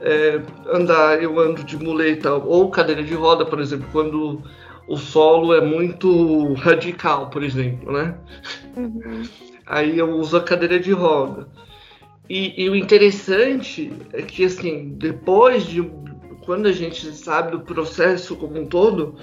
é, 0.00 0.40
andar, 0.72 1.22
eu 1.22 1.38
ando 1.38 1.62
de 1.62 1.76
muleta 1.76 2.32
ou 2.32 2.70
cadeira 2.70 3.02
de 3.02 3.14
roda, 3.14 3.44
por 3.44 3.60
exemplo, 3.60 3.86
quando 3.92 4.42
o 4.88 4.96
solo 4.96 5.54
é 5.54 5.60
muito 5.60 6.52
radical, 6.54 7.30
por 7.30 7.42
exemplo, 7.42 7.92
né? 7.92 8.14
Uhum. 8.76 9.22
Aí 9.66 9.98
eu 9.98 10.10
uso 10.10 10.36
a 10.36 10.42
cadeira 10.42 10.78
de 10.78 10.92
roda. 10.92 11.48
E, 12.28 12.64
e, 12.64 12.68
o 12.68 12.74
interessante 12.74 13.92
é 14.12 14.22
que, 14.22 14.44
assim, 14.44 14.94
depois 14.96 15.64
de. 15.64 15.82
Quando 16.44 16.66
a 16.66 16.72
gente 16.72 17.12
sabe 17.12 17.52
do 17.52 17.60
processo 17.60 18.36
como 18.36 18.60
um 18.60 18.66
todo, 18.66 19.16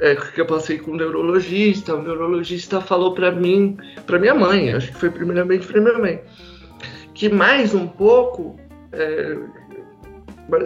é, 0.00 0.16
que 0.16 0.40
eu 0.40 0.46
passei 0.46 0.78
com 0.78 0.92
o 0.92 0.96
neurologista, 0.96 1.94
o 1.94 2.02
neurologista 2.02 2.80
falou 2.80 3.14
para 3.14 3.30
mim, 3.30 3.76
para 4.04 4.18
minha 4.18 4.34
mãe, 4.34 4.72
acho 4.72 4.88
que 4.88 4.98
foi 4.98 5.10
primeiramente 5.10 5.66
para 5.66 5.80
minha 5.80 5.98
mãe, 5.98 6.20
que 7.14 7.28
mais 7.28 7.72
um 7.72 7.86
pouco, 7.86 8.58
é, 8.92 9.36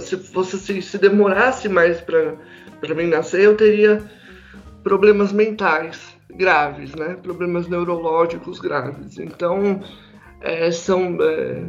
se 0.01 0.17
fosse 0.17 0.59
se, 0.59 0.81
se 0.81 0.97
demorasse 0.97 1.69
mais 1.69 2.01
para 2.01 2.95
mim 2.95 3.07
nascer, 3.07 3.43
eu 3.43 3.55
teria 3.55 4.03
problemas 4.83 5.33
mentais 5.33 6.17
graves, 6.35 6.95
né? 6.95 7.17
Problemas 7.23 7.69
neurológicos 7.69 8.59
graves. 8.59 9.19
Então, 9.19 9.81
é, 10.41 10.71
são 10.71 11.19
é, 11.21 11.63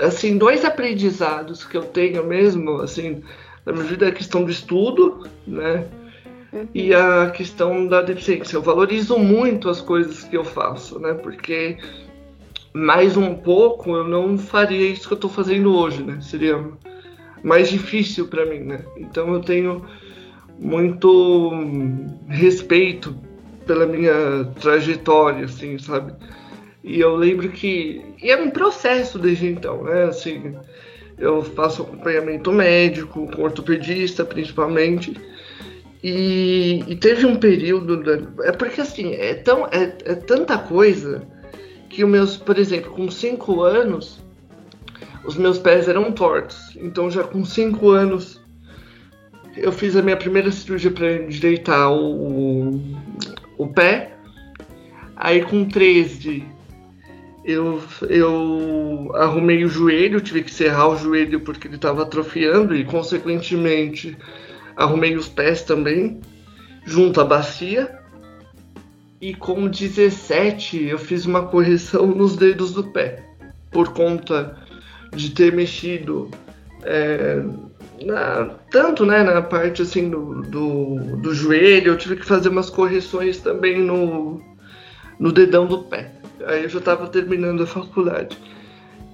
assim 0.00 0.38
dois 0.38 0.64
aprendizados 0.64 1.64
que 1.64 1.76
eu 1.76 1.84
tenho 1.84 2.24
mesmo, 2.24 2.80
assim, 2.80 3.22
na 3.64 3.72
medida 3.72 4.06
da 4.06 4.12
questão 4.12 4.44
do 4.44 4.50
estudo, 4.50 5.26
né? 5.46 5.86
Uhum. 6.52 6.68
E 6.74 6.94
a 6.94 7.30
questão 7.30 7.86
da 7.86 8.02
deficiência. 8.02 8.56
Eu 8.56 8.62
valorizo 8.62 9.18
muito 9.18 9.68
as 9.68 9.80
coisas 9.80 10.24
que 10.24 10.36
eu 10.36 10.44
faço, 10.44 10.98
né? 10.98 11.14
Porque 11.14 11.78
mais 12.72 13.16
um 13.16 13.34
pouco 13.34 13.96
eu 13.96 14.04
não 14.04 14.38
faria 14.38 14.90
isso 14.90 15.06
que 15.06 15.14
eu 15.14 15.16
estou 15.16 15.30
fazendo 15.30 15.74
hoje, 15.74 16.02
né? 16.02 16.18
Seria 16.20 16.62
mais 17.42 17.68
difícil 17.68 18.28
para 18.28 18.46
mim, 18.46 18.60
né? 18.60 18.84
Então 18.96 19.32
eu 19.32 19.40
tenho 19.40 19.84
muito 20.62 21.50
respeito 22.28 23.14
pela 23.66 23.84
minha 23.84 24.44
trajetória, 24.60 25.44
assim, 25.44 25.76
sabe? 25.78 26.12
E 26.84 27.00
eu 27.00 27.16
lembro 27.16 27.48
que 27.50 28.00
e 28.22 28.30
é 28.30 28.36
um 28.36 28.50
processo 28.50 29.18
desde 29.18 29.48
então, 29.48 29.82
né? 29.84 30.04
Assim, 30.04 30.54
eu 31.18 31.42
faço 31.42 31.82
acompanhamento 31.82 32.52
médico, 32.52 33.28
com 33.28 33.42
ortopedista 33.42 34.24
principalmente. 34.24 35.14
E, 36.02 36.84
e 36.86 36.96
teve 36.96 37.26
um 37.26 37.36
período. 37.36 38.02
Da, 38.02 38.48
é 38.48 38.52
porque 38.52 38.80
assim, 38.80 39.14
é, 39.14 39.34
tão, 39.34 39.66
é, 39.66 39.96
é 40.04 40.14
tanta 40.14 40.58
coisa 40.58 41.22
que 41.88 42.04
os 42.04 42.10
meus, 42.10 42.36
por 42.36 42.58
exemplo, 42.58 42.90
com 42.92 43.10
5 43.10 43.62
anos, 43.62 44.20
os 45.24 45.36
meus 45.36 45.58
pés 45.58 45.88
eram 45.88 46.10
tortos. 46.12 46.76
Então 46.76 47.10
já 47.10 47.22
com 47.22 47.44
5 47.44 47.90
anos 47.90 48.41
eu 49.56 49.72
fiz 49.72 49.96
a 49.96 50.02
minha 50.02 50.16
primeira 50.16 50.50
cirurgia 50.50 50.90
para 50.90 51.12
endireitar 51.12 51.92
o, 51.92 52.80
o 53.58 53.66
pé. 53.68 54.16
Aí 55.16 55.42
com 55.42 55.64
13 55.64 56.44
eu, 57.44 57.82
eu 58.08 59.10
arrumei 59.14 59.64
o 59.64 59.68
joelho, 59.68 60.20
tive 60.20 60.42
que 60.42 60.50
serrar 60.52 60.88
o 60.88 60.96
joelho 60.96 61.40
porque 61.40 61.66
ele 61.66 61.76
estava 61.76 62.02
atrofiando 62.02 62.74
e 62.74 62.84
consequentemente 62.84 64.16
arrumei 64.76 65.16
os 65.16 65.28
pés 65.28 65.62
também, 65.62 66.20
junto 66.84 67.20
à 67.20 67.24
bacia. 67.24 67.98
E 69.20 69.34
com 69.34 69.68
17 69.68 70.84
eu 70.84 70.98
fiz 70.98 71.26
uma 71.26 71.46
correção 71.46 72.06
nos 72.14 72.36
dedos 72.36 72.72
do 72.72 72.84
pé, 72.84 73.24
por 73.70 73.92
conta 73.92 74.56
de 75.14 75.30
ter 75.30 75.52
mexido 75.52 76.30
é, 76.84 77.42
na, 78.04 78.50
tanto 78.70 79.04
né, 79.04 79.22
na 79.22 79.42
parte 79.42 79.82
assim 79.82 80.08
do, 80.08 80.42
do, 80.42 81.16
do, 81.16 81.34
joelho, 81.34 81.92
eu 81.92 81.96
tive 81.96 82.16
que 82.16 82.26
fazer 82.26 82.48
umas 82.48 82.70
correções 82.70 83.38
também 83.38 83.80
no, 83.80 84.40
no 85.18 85.32
dedão 85.32 85.66
do 85.66 85.84
pé. 85.84 86.12
Aí 86.46 86.64
eu 86.64 86.68
já 86.68 86.78
estava 86.78 87.06
terminando 87.08 87.62
a 87.62 87.66
faculdade. 87.66 88.38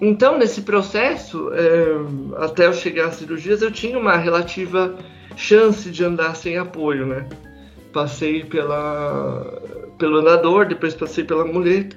Então, 0.01 0.39
nesse 0.39 0.63
processo, 0.63 1.51
é, 1.53 2.45
até 2.45 2.67
eu 2.67 2.73
chegar 2.73 3.07
às 3.07 3.17
cirurgias, 3.17 3.63
eu 3.63 3.71
tinha 3.71 3.99
uma 3.99 4.17
relativa 4.17 4.97
chance 5.37 5.91
de 5.91 6.05
andar 6.05 6.35
sem 6.37 6.57
apoio, 6.57 7.05
né? 7.05 7.29
Passei 7.93 8.45
pela, 8.45 9.61
pelo 9.99 10.19
andador, 10.19 10.67
depois 10.67 10.95
passei 10.95 11.25
pela 11.25 11.45
muleta. 11.45 11.97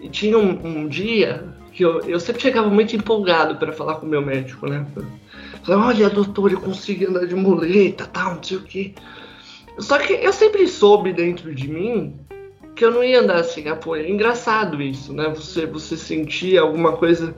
E 0.00 0.08
tinha 0.08 0.36
um, 0.36 0.50
um 0.66 0.88
dia 0.88 1.44
que 1.72 1.84
eu, 1.84 2.00
eu 2.00 2.20
sempre 2.20 2.42
chegava 2.42 2.68
muito 2.68 2.94
empolgado 2.94 3.56
para 3.56 3.72
falar 3.72 3.94
com 3.94 4.06
o 4.06 4.08
meu 4.08 4.20
médico, 4.20 4.68
né? 4.68 4.86
Olha, 5.68 6.10
doutor, 6.10 6.52
eu 6.52 6.60
consigo 6.60 7.08
andar 7.08 7.26
de 7.26 7.34
muleta, 7.34 8.06
tal, 8.06 8.36
não 8.36 8.42
sei 8.42 8.56
o 8.56 8.62
quê. 8.62 8.94
Só 9.78 9.98
que 9.98 10.12
eu 10.12 10.32
sempre 10.32 10.66
soube 10.68 11.12
dentro 11.12 11.54
de 11.54 11.68
mim 11.68 12.18
que 12.74 12.84
eu 12.84 12.90
não 12.90 13.04
ia 13.04 13.20
andar 13.20 13.42
sem 13.44 13.68
apoio. 13.68 14.04
É 14.04 14.10
engraçado 14.10 14.80
isso, 14.80 15.12
né? 15.12 15.28
Você, 15.30 15.66
você 15.66 15.96
sentir 15.96 16.58
alguma 16.58 16.92
coisa 16.96 17.34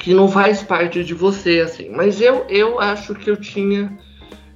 que 0.00 0.14
não 0.14 0.28
faz 0.28 0.62
parte 0.62 1.04
de 1.04 1.14
você, 1.14 1.60
assim. 1.60 1.88
Mas 1.90 2.20
eu, 2.20 2.44
eu 2.48 2.80
acho 2.80 3.14
que 3.14 3.30
eu 3.30 3.36
tinha 3.36 3.96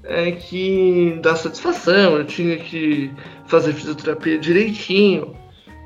é, 0.05 0.33
que 0.33 1.19
dar 1.23 1.37
satisfação, 1.37 2.17
eu 2.17 2.25
tinha 2.25 2.57
que 2.57 3.11
fazer 3.47 3.73
fisioterapia 3.73 4.39
direitinho. 4.39 5.35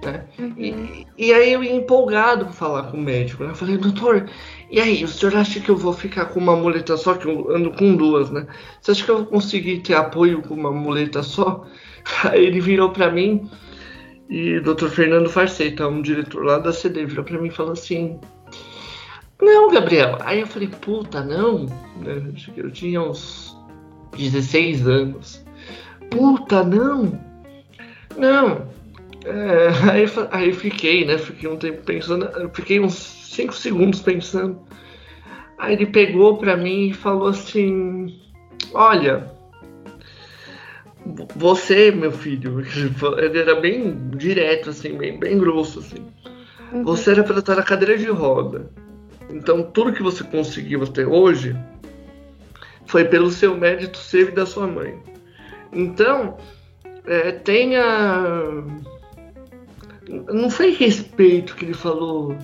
Né? 0.04 0.24
Uhum. 0.38 0.54
E, 0.58 1.06
e, 1.16 1.32
aí 1.32 1.52
eu 1.52 1.64
ia 1.64 1.72
empolgado 1.74 2.44
para 2.44 2.54
falar 2.54 2.84
com 2.84 2.98
o 2.98 3.00
médico. 3.00 3.44
Né? 3.44 3.50
Eu 3.50 3.54
falei, 3.54 3.78
doutor, 3.78 4.28
e 4.70 4.80
aí, 4.80 5.04
o 5.04 5.08
senhor 5.08 5.36
acha 5.36 5.60
que 5.60 5.70
eu 5.70 5.76
vou 5.76 5.92
ficar 5.92 6.26
com 6.26 6.40
uma 6.40 6.56
muleta 6.56 6.96
só? 6.96 7.14
Que 7.14 7.26
eu 7.26 7.54
ando 7.54 7.70
com 7.72 7.94
duas, 7.94 8.30
né? 8.30 8.46
Você 8.80 8.92
acha 8.92 9.04
que 9.04 9.10
eu 9.10 9.18
vou 9.18 9.26
conseguir 9.26 9.80
ter 9.80 9.94
apoio 9.94 10.42
com 10.42 10.54
uma 10.54 10.72
muleta 10.72 11.22
só? 11.22 11.66
Aí 12.24 12.44
ele 12.46 12.60
virou 12.60 12.90
para 12.90 13.10
mim 13.10 13.48
e 14.28 14.56
o 14.56 14.62
Dr. 14.62 14.88
Fernando 14.88 15.28
Farceta, 15.28 15.86
um 15.86 16.00
diretor 16.00 16.44
lá 16.44 16.58
da 16.58 16.72
CD, 16.72 17.04
virou 17.04 17.24
para 17.24 17.38
mim 17.38 17.48
e 17.48 17.52
falou 17.52 17.72
assim: 17.72 18.18
Não, 19.40 19.70
Gabriel. 19.70 20.18
Aí 20.20 20.40
eu 20.40 20.46
falei: 20.46 20.68
Puta, 20.68 21.22
não. 21.22 21.66
Né? 22.00 22.32
Eu 22.56 22.70
tinha 22.70 23.02
uns 23.02 23.56
16 24.16 24.88
anos. 24.88 25.44
Puta, 26.10 26.64
não. 26.64 27.20
Não. 28.16 28.66
É, 29.24 29.68
aí, 29.92 30.06
aí 30.30 30.52
fiquei, 30.52 31.04
né? 31.04 31.18
Fiquei 31.18 31.48
um 31.48 31.56
tempo 31.56 31.82
pensando. 31.84 32.28
Fiquei 32.54 32.80
uns 32.80 33.13
cinco 33.34 33.54
segundos 33.54 34.00
pensando. 34.00 34.60
Aí 35.58 35.74
ele 35.74 35.86
pegou 35.86 36.36
para 36.36 36.56
mim 36.56 36.88
e 36.88 36.94
falou 36.94 37.28
assim: 37.28 38.20
Olha, 38.72 39.30
você, 41.36 41.90
meu 41.90 42.12
filho, 42.12 42.60
ele 43.18 43.38
era 43.38 43.60
bem 43.60 44.08
direto, 44.16 44.70
assim, 44.70 44.96
bem, 44.96 45.18
bem 45.18 45.38
grosso, 45.38 45.80
assim. 45.80 46.06
Uhum. 46.72 46.82
Você 46.84 47.10
era 47.10 47.22
para 47.22 47.38
estar 47.38 47.56
na 47.56 47.62
cadeira 47.62 47.96
de 47.96 48.08
roda. 48.08 48.70
Então, 49.30 49.62
tudo 49.62 49.92
que 49.92 50.02
você 50.02 50.24
conseguiu 50.24 50.82
até 50.82 51.06
hoje 51.06 51.56
foi 52.86 53.04
pelo 53.04 53.30
seu 53.30 53.56
mérito 53.56 53.98
seu 53.98 54.28
e 54.28 54.32
da 54.32 54.46
sua 54.46 54.66
mãe. 54.66 54.98
Então, 55.72 56.36
é, 57.06 57.32
tenha. 57.32 58.64
Não 60.08 60.50
foi 60.50 60.70
respeito 60.74 61.54
que 61.54 61.64
ele 61.64 61.74
falou. 61.74 62.36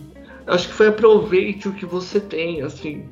Acho 0.47 0.69
que 0.69 0.75
foi 0.75 0.89
aproveite 0.89 1.69
o 1.69 1.73
que 1.73 1.87
você 1.87 2.21
tem, 2.21 2.63
assim. 2.63 3.05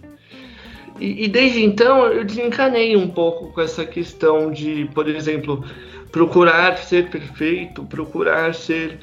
E, 1.00 1.24
e 1.24 1.28
desde 1.28 1.62
então 1.62 2.06
eu 2.06 2.24
desencanei 2.24 2.96
um 2.96 3.08
pouco 3.08 3.52
com 3.52 3.60
essa 3.60 3.84
questão 3.84 4.50
de, 4.50 4.88
por 4.94 5.08
exemplo, 5.08 5.64
procurar 6.10 6.76
ser 6.78 7.08
perfeito, 7.08 7.84
procurar 7.84 8.54
ser 8.54 8.98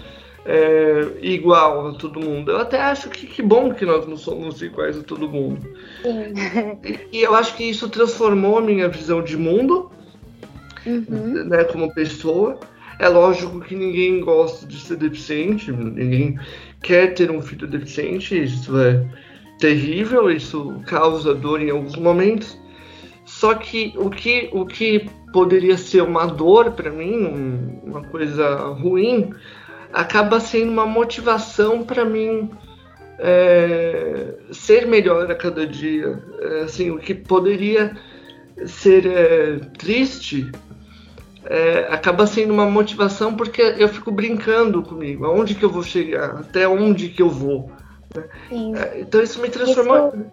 é, 0.45 1.07
igual 1.21 1.87
a 1.87 1.93
todo 1.93 2.19
mundo. 2.19 2.51
Eu 2.51 2.59
até 2.59 2.79
acho 2.79 3.09
que 3.09 3.25
que 3.25 3.41
bom 3.41 3.73
que 3.73 3.85
nós 3.85 4.05
não 4.05 4.17
somos 4.17 4.61
iguais 4.61 4.97
a 4.97 5.03
todo 5.03 5.27
mundo. 5.27 5.59
E, 6.03 6.99
e, 7.19 7.23
eu 7.23 7.33
acho 7.33 7.55
que 7.55 7.63
isso 7.63 7.89
transformou 7.89 8.59
a 8.59 8.61
minha 8.61 8.87
visão 8.87 9.23
de 9.23 9.37
mundo, 9.37 9.91
uhum. 10.85 11.45
né, 11.45 11.63
como 11.63 11.93
pessoa. 11.93 12.59
É 12.97 13.09
lógico 13.09 13.59
que 13.59 13.75
ninguém 13.75 14.21
gosta 14.21 14.65
de 14.65 14.79
ser 14.79 14.95
deficiente, 14.95 15.69
ninguém 15.69 16.39
quer 16.85 17.15
ter 17.15 17.31
um 17.31 17.41
filho 17.41 17.67
deficiente, 17.67 18.43
isso 18.43 18.77
é 18.77 19.03
terrível, 19.57 20.29
isso 20.29 20.79
causa 20.85 21.33
dor 21.33 21.59
em 21.59 21.71
alguns 21.71 21.95
momentos. 21.95 22.55
Só 23.25 23.55
que 23.55 23.91
o 23.97 24.11
que, 24.11 24.49
o 24.53 24.67
que 24.67 25.09
poderia 25.33 25.77
ser 25.77 26.03
uma 26.03 26.27
dor 26.27 26.73
para 26.73 26.91
mim, 26.91 27.79
uma 27.83 28.03
coisa 28.03 28.55
ruim, 28.67 29.33
acaba 29.91 30.39
sendo 30.39 30.71
uma 30.71 30.85
motivação 30.85 31.83
para 31.83 32.05
mim 32.05 32.51
é, 33.17 34.35
ser 34.51 34.85
melhor 34.85 35.31
a 35.31 35.33
cada 35.33 35.65
dia. 35.65 36.21
É, 36.39 36.61
assim, 36.61 36.91
o 36.91 36.99
que 36.99 37.15
poderia 37.15 37.97
ser 38.67 39.07
é, 39.07 39.59
triste 39.75 40.51
é, 41.49 41.87
acaba 41.89 42.25
sendo 42.27 42.53
uma 42.53 42.65
motivação 42.65 43.35
porque 43.35 43.61
eu 43.77 43.87
fico 43.89 44.11
brincando 44.11 44.81
comigo. 44.83 45.25
Aonde 45.25 45.55
que 45.55 45.63
eu 45.63 45.69
vou 45.69 45.83
chegar? 45.83 46.39
Até 46.39 46.67
onde 46.67 47.09
que 47.09 47.21
eu 47.21 47.29
vou? 47.29 47.71
É, 48.51 49.01
então 49.01 49.21
isso 49.21 49.41
me 49.41 49.49
transformou. 49.49 50.09
Isso... 50.09 50.25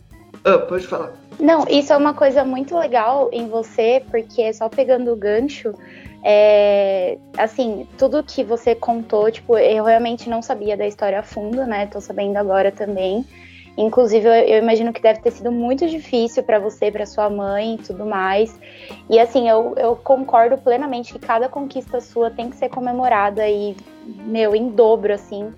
Ah, 0.44 0.58
pode 0.58 0.86
falar. 0.86 1.12
Não, 1.38 1.66
isso 1.68 1.92
é 1.92 1.96
uma 1.96 2.14
coisa 2.14 2.44
muito 2.44 2.76
legal 2.76 3.28
em 3.32 3.48
você, 3.48 4.02
porque 4.10 4.52
só 4.52 4.68
pegando 4.68 5.12
o 5.12 5.16
gancho, 5.16 5.74
é, 6.22 7.18
assim, 7.36 7.86
tudo 7.98 8.22
que 8.22 8.44
você 8.44 8.74
contou, 8.74 9.30
tipo, 9.30 9.56
eu 9.58 9.84
realmente 9.84 10.28
não 10.28 10.42
sabia 10.42 10.76
da 10.76 10.86
história 10.86 11.18
a 11.18 11.22
fundo, 11.22 11.64
né? 11.66 11.86
Tô 11.86 12.00
sabendo 12.00 12.36
agora 12.36 12.70
também. 12.70 13.24
Inclusive, 13.76 14.26
eu, 14.26 14.32
eu 14.32 14.58
imagino 14.58 14.92
que 14.92 15.00
deve 15.00 15.20
ter 15.20 15.30
sido 15.30 15.50
muito 15.50 15.86
difícil 15.88 16.42
para 16.42 16.58
você, 16.58 16.90
para 16.90 17.06
sua 17.06 17.30
mãe 17.30 17.76
e 17.76 17.78
tudo 17.78 18.04
mais. 18.04 18.58
E 19.08 19.18
assim, 19.18 19.48
eu, 19.48 19.74
eu 19.76 19.96
concordo 19.96 20.58
plenamente 20.58 21.12
que 21.12 21.18
cada 21.18 21.48
conquista 21.48 22.00
sua 22.00 22.30
tem 22.30 22.50
que 22.50 22.56
ser 22.56 22.68
comemorada 22.68 23.48
e, 23.48 23.74
meu, 24.26 24.54
em 24.54 24.68
dobro, 24.68 25.12
assim. 25.14 25.52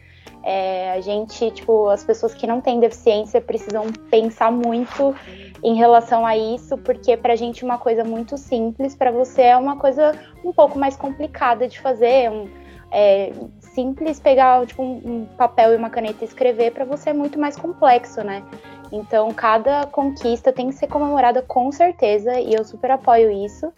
É, 0.44 0.92
a 0.92 1.00
gente, 1.00 1.50
tipo, 1.50 1.88
as 1.88 2.04
pessoas 2.04 2.34
que 2.34 2.46
não 2.46 2.60
têm 2.60 2.78
deficiência 2.78 3.40
precisam 3.40 3.86
pensar 4.10 4.52
muito 4.52 5.14
em 5.62 5.74
relação 5.74 6.26
a 6.26 6.36
isso, 6.36 6.76
porque 6.76 7.16
pra 7.16 7.34
gente 7.34 7.64
uma 7.64 7.78
coisa 7.78 8.04
muito 8.04 8.36
simples, 8.36 8.94
para 8.94 9.10
você 9.10 9.42
é 9.42 9.56
uma 9.56 9.76
coisa 9.78 10.12
um 10.44 10.52
pouco 10.52 10.78
mais 10.78 10.94
complicada 10.94 11.66
de 11.66 11.80
fazer. 11.80 12.30
Um, 12.30 12.46
é, 12.90 13.32
simples 13.74 14.20
pegar 14.20 14.64
tipo, 14.66 14.82
um, 14.82 15.26
papel 15.36 15.72
e 15.72 15.76
uma 15.76 15.90
caneta 15.90 16.24
e 16.24 16.28
escrever, 16.28 16.72
para 16.72 16.84
você 16.84 17.10
é 17.10 17.12
muito 17.12 17.38
mais 17.38 17.56
complexo, 17.56 18.22
né? 18.22 18.42
Então, 18.92 19.32
cada 19.32 19.86
conquista 19.86 20.52
tem 20.52 20.68
que 20.68 20.74
ser 20.74 20.86
comemorada 20.86 21.42
com 21.42 21.70
certeza, 21.72 22.38
e 22.38 22.54
eu 22.54 22.64
super 22.64 22.92
apoio 22.92 23.30
isso. 23.30 23.72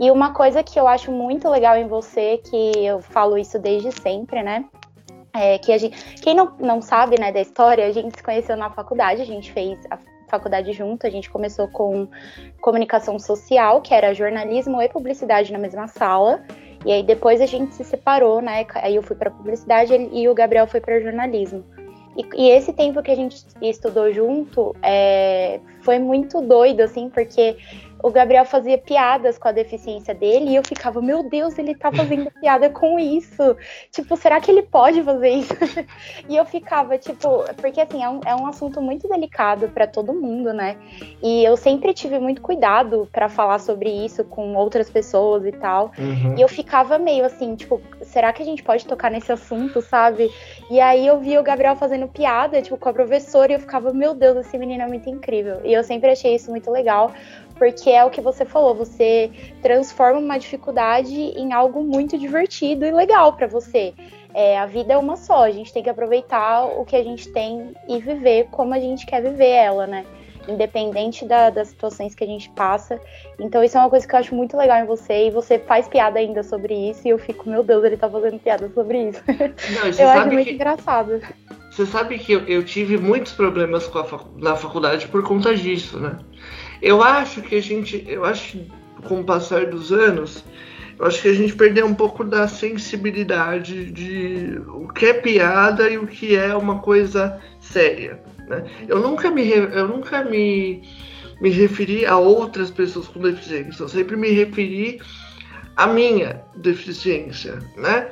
E 0.00 0.10
uma 0.10 0.34
coisa 0.34 0.62
que 0.62 0.78
eu 0.78 0.86
acho 0.88 1.10
muito 1.10 1.48
legal 1.48 1.76
em 1.76 1.86
você, 1.86 2.38
que 2.38 2.84
eu 2.84 3.00
falo 3.00 3.38
isso 3.38 3.58
desde 3.58 3.92
sempre, 3.92 4.42
né? 4.42 4.64
É, 5.32 5.58
que 5.58 5.72
a 5.72 5.78
gente, 5.78 6.20
quem 6.20 6.34
não, 6.34 6.52
não 6.58 6.82
sabe 6.82 7.20
né, 7.20 7.30
da 7.30 7.40
história, 7.40 7.86
a 7.86 7.92
gente 7.92 8.16
se 8.16 8.22
conheceu 8.22 8.56
na 8.56 8.70
faculdade, 8.70 9.22
a 9.22 9.26
gente 9.26 9.52
fez 9.52 9.78
a 9.90 9.98
faculdade 10.28 10.72
junto, 10.72 11.06
a 11.06 11.10
gente 11.10 11.30
começou 11.30 11.68
com 11.68 12.08
comunicação 12.60 13.18
social, 13.18 13.80
que 13.80 13.94
era 13.94 14.14
jornalismo 14.14 14.80
e 14.82 14.88
publicidade 14.88 15.52
na 15.52 15.58
mesma 15.58 15.86
sala. 15.86 16.42
E 16.86 16.92
aí 16.92 17.02
depois 17.02 17.40
a 17.40 17.46
gente 17.46 17.74
se 17.74 17.82
separou, 17.82 18.40
né? 18.40 18.64
Aí 18.76 18.94
eu 18.94 19.02
fui 19.02 19.16
para 19.16 19.28
publicidade 19.28 19.92
e 20.12 20.28
o 20.28 20.34
Gabriel 20.34 20.68
foi 20.68 20.80
para 20.80 21.00
jornalismo. 21.00 21.64
E, 22.16 22.24
e, 22.44 22.50
esse 22.50 22.72
tempo 22.72 23.02
que 23.02 23.10
a 23.10 23.16
gente 23.16 23.44
estudou 23.60 24.10
junto 24.12 24.74
é, 24.82 25.60
foi 25.82 25.98
muito 25.98 26.40
doido, 26.40 26.80
assim, 26.80 27.10
porque 27.10 27.56
o 28.06 28.10
Gabriel 28.12 28.44
fazia 28.44 28.78
piadas 28.78 29.36
com 29.36 29.48
a 29.48 29.52
deficiência 29.52 30.14
dele 30.14 30.50
e 30.50 30.54
eu 30.54 30.62
ficava, 30.62 31.02
meu 31.02 31.28
Deus, 31.28 31.58
ele 31.58 31.74
tá 31.74 31.90
fazendo 31.90 32.30
piada 32.40 32.70
com 32.70 33.00
isso. 33.00 33.56
Tipo, 33.90 34.16
será 34.16 34.40
que 34.40 34.48
ele 34.48 34.62
pode 34.62 35.02
fazer 35.02 35.30
isso? 35.30 35.52
e 36.28 36.36
eu 36.36 36.44
ficava, 36.44 36.96
tipo, 36.96 37.42
porque 37.56 37.80
assim, 37.80 38.04
é 38.04 38.08
um, 38.08 38.20
é 38.24 38.32
um 38.36 38.46
assunto 38.46 38.80
muito 38.80 39.08
delicado 39.08 39.68
para 39.70 39.88
todo 39.88 40.14
mundo, 40.14 40.52
né? 40.52 40.76
E 41.20 41.42
eu 41.42 41.56
sempre 41.56 41.92
tive 41.92 42.20
muito 42.20 42.40
cuidado 42.40 43.08
para 43.10 43.28
falar 43.28 43.58
sobre 43.58 43.90
isso 43.90 44.22
com 44.22 44.54
outras 44.54 44.88
pessoas 44.88 45.44
e 45.44 45.50
tal. 45.50 45.90
Uhum. 45.98 46.36
E 46.38 46.40
eu 46.40 46.48
ficava 46.48 47.00
meio 47.00 47.24
assim, 47.24 47.56
tipo, 47.56 47.82
será 48.02 48.32
que 48.32 48.40
a 48.40 48.46
gente 48.46 48.62
pode 48.62 48.86
tocar 48.86 49.10
nesse 49.10 49.32
assunto, 49.32 49.82
sabe? 49.82 50.30
E 50.70 50.80
aí 50.80 51.04
eu 51.04 51.18
via 51.18 51.40
o 51.40 51.42
Gabriel 51.42 51.74
fazendo 51.74 52.06
piada, 52.06 52.62
tipo, 52.62 52.76
com 52.76 52.88
a 52.88 52.92
professora 52.92 53.50
e 53.50 53.56
eu 53.56 53.60
ficava, 53.60 53.92
meu 53.92 54.14
Deus, 54.14 54.46
esse 54.46 54.56
menino 54.56 54.84
é 54.84 54.86
muito 54.86 55.10
incrível. 55.10 55.60
E 55.64 55.72
eu 55.72 55.82
sempre 55.82 56.10
achei 56.10 56.36
isso 56.36 56.52
muito 56.52 56.70
legal 56.70 57.10
porque 57.58 57.90
é 57.90 58.04
o 58.04 58.10
que 58.10 58.20
você 58.20 58.44
falou, 58.44 58.74
você 58.74 59.30
transforma 59.62 60.20
uma 60.20 60.38
dificuldade 60.38 61.14
em 61.14 61.52
algo 61.52 61.82
muito 61.82 62.16
divertido 62.18 62.84
e 62.84 62.90
legal 62.90 63.32
para 63.32 63.46
você. 63.46 63.94
É, 64.34 64.58
a 64.58 64.66
vida 64.66 64.92
é 64.92 64.98
uma 64.98 65.16
só, 65.16 65.44
a 65.44 65.50
gente 65.50 65.72
tem 65.72 65.82
que 65.82 65.88
aproveitar 65.88 66.64
o 66.64 66.84
que 66.84 66.94
a 66.94 67.02
gente 67.02 67.32
tem 67.32 67.74
e 67.88 67.98
viver 67.98 68.48
como 68.50 68.74
a 68.74 68.78
gente 68.78 69.06
quer 69.06 69.22
viver 69.22 69.48
ela, 69.48 69.86
né? 69.86 70.04
Independente 70.46 71.24
da, 71.24 71.48
das 71.48 71.68
situações 71.68 72.14
que 72.14 72.22
a 72.22 72.26
gente 72.26 72.50
passa. 72.50 73.00
Então, 73.40 73.64
isso 73.64 73.78
é 73.78 73.80
uma 73.80 73.88
coisa 73.88 74.06
que 74.06 74.14
eu 74.14 74.18
acho 74.18 74.34
muito 74.34 74.56
legal 74.56 74.76
em 74.78 74.84
você. 74.84 75.26
E 75.26 75.30
você 75.30 75.58
faz 75.58 75.88
piada 75.88 76.18
ainda 76.20 76.42
sobre 76.42 76.72
isso. 76.72 77.08
E 77.08 77.10
eu 77.10 77.18
fico, 77.18 77.48
meu 77.48 77.64
Deus, 77.64 77.82
ele 77.82 77.96
tá 77.96 78.08
fazendo 78.08 78.38
piada 78.38 78.70
sobre 78.72 79.08
isso. 79.08 79.22
Não, 79.26 79.86
eu 79.98 80.08
acho 80.08 80.28
muito 80.28 80.46
que... 80.46 80.52
engraçado. 80.52 81.20
Você 81.76 81.84
sabe 81.84 82.18
que 82.18 82.32
eu, 82.32 82.40
eu, 82.46 82.64
tive 82.64 82.96
muitos 82.96 83.34
problemas 83.34 83.90
na 84.38 84.56
faculdade 84.56 85.06
por 85.08 85.22
conta 85.22 85.54
disso, 85.54 86.00
né? 86.00 86.18
Eu 86.80 87.02
acho 87.02 87.42
que 87.42 87.54
a 87.54 87.60
gente, 87.60 88.02
eu 88.08 88.24
acho 88.24 88.52
que 88.52 88.72
com 89.06 89.20
o 89.20 89.24
passar 89.24 89.66
dos 89.66 89.92
anos, 89.92 90.42
eu 90.98 91.04
acho 91.04 91.20
que 91.20 91.28
a 91.28 91.34
gente 91.34 91.54
perdeu 91.54 91.84
um 91.84 91.94
pouco 91.94 92.24
da 92.24 92.48
sensibilidade 92.48 93.92
de 93.92 94.58
o 94.68 94.88
que 94.88 95.04
é 95.04 95.12
piada 95.12 95.90
e 95.90 95.98
o 95.98 96.06
que 96.06 96.34
é 96.34 96.56
uma 96.56 96.78
coisa 96.78 97.38
séria. 97.60 98.22
Né? 98.48 98.64
Eu 98.88 98.98
nunca 99.00 99.30
me, 99.30 99.46
eu 99.46 99.86
nunca 99.86 100.24
me, 100.24 100.80
me 101.42 101.50
referi 101.50 102.06
a 102.06 102.16
outras 102.16 102.70
pessoas 102.70 103.06
com 103.06 103.20
deficiência, 103.20 103.82
eu 103.82 103.88
sempre 103.90 104.16
me 104.16 104.30
referi 104.30 104.98
à 105.76 105.86
minha 105.86 106.40
deficiência, 106.56 107.58
né? 107.76 108.08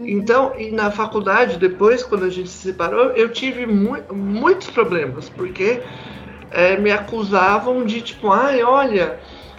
Então, 0.00 0.52
e 0.58 0.70
na 0.70 0.90
faculdade, 0.90 1.58
depois, 1.58 2.02
quando 2.02 2.24
a 2.24 2.30
gente 2.30 2.48
se 2.48 2.68
separou, 2.68 3.10
eu 3.12 3.28
tive 3.28 3.66
mu 3.66 3.96
muitos 4.12 4.68
problemas, 4.70 5.28
porque 5.28 5.80
é, 6.50 6.76
me 6.76 6.90
acusavam 6.90 7.84
de 7.84 8.00
tipo, 8.00 8.30
ai, 8.30 8.62
olha, 8.62 9.18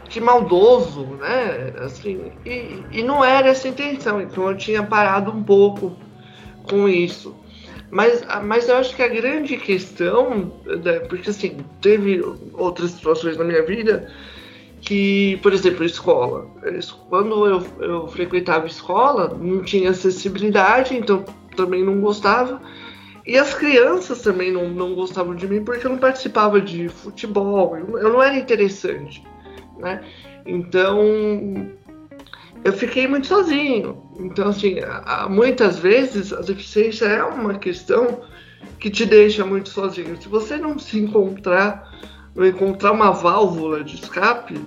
que 0.09 0.19
maldoso, 0.19 1.05
né? 1.19 1.73
Assim, 1.79 2.31
e, 2.45 2.83
e 2.91 3.03
não 3.03 3.23
era 3.23 3.49
essa 3.49 3.67
a 3.67 3.71
intenção, 3.71 4.21
então 4.21 4.49
eu 4.49 4.57
tinha 4.57 4.83
parado 4.83 5.31
um 5.31 5.43
pouco 5.43 5.95
com 6.63 6.87
isso. 6.87 7.35
Mas, 7.89 8.25
mas 8.43 8.67
eu 8.67 8.77
acho 8.77 8.95
que 8.95 9.03
a 9.03 9.07
grande 9.07 9.57
questão, 9.57 10.51
né, 10.65 10.99
porque 11.07 11.29
assim, 11.29 11.57
teve 11.79 12.21
outras 12.53 12.91
situações 12.91 13.37
na 13.37 13.43
minha 13.43 13.63
vida 13.63 14.11
que, 14.85 15.37
por 15.41 15.51
exemplo, 15.51 15.83
escola. 15.83 16.47
Quando 17.09 17.45
eu, 17.47 17.65
eu 17.79 18.07
frequentava 18.07 18.67
escola, 18.67 19.35
não 19.35 19.63
tinha 19.63 19.89
acessibilidade, 19.89 20.95
então 20.95 21.25
também 21.55 21.83
não 21.83 21.99
gostava. 21.99 22.61
E 23.25 23.35
as 23.35 23.55
crianças 23.55 24.21
também 24.21 24.51
não, 24.51 24.69
não 24.69 24.93
gostavam 24.93 25.33
de 25.33 25.47
mim 25.47 25.63
porque 25.63 25.87
eu 25.87 25.91
não 25.91 25.97
participava 25.97 26.61
de 26.61 26.87
futebol, 26.87 27.75
eu 27.75 28.13
não 28.13 28.21
era 28.21 28.37
interessante, 28.37 29.23
né? 29.79 30.03
Então 30.45 31.01
eu 32.63 32.71
fiquei 32.71 33.07
muito 33.07 33.25
sozinho. 33.25 34.03
Então, 34.19 34.49
assim, 34.49 34.75
muitas 35.29 35.79
vezes 35.79 36.31
a 36.31 36.41
deficiência 36.41 37.05
é 37.05 37.23
uma 37.23 37.55
questão 37.55 38.21
que 38.79 38.91
te 38.91 39.03
deixa 39.07 39.43
muito 39.43 39.69
sozinho. 39.69 40.21
Se 40.21 40.27
você 40.27 40.57
não 40.57 40.77
se 40.77 40.99
encontrar, 40.99 41.91
encontrar 42.43 42.91
uma 42.91 43.11
válvula 43.11 43.83
de 43.83 43.95
escape, 43.95 44.59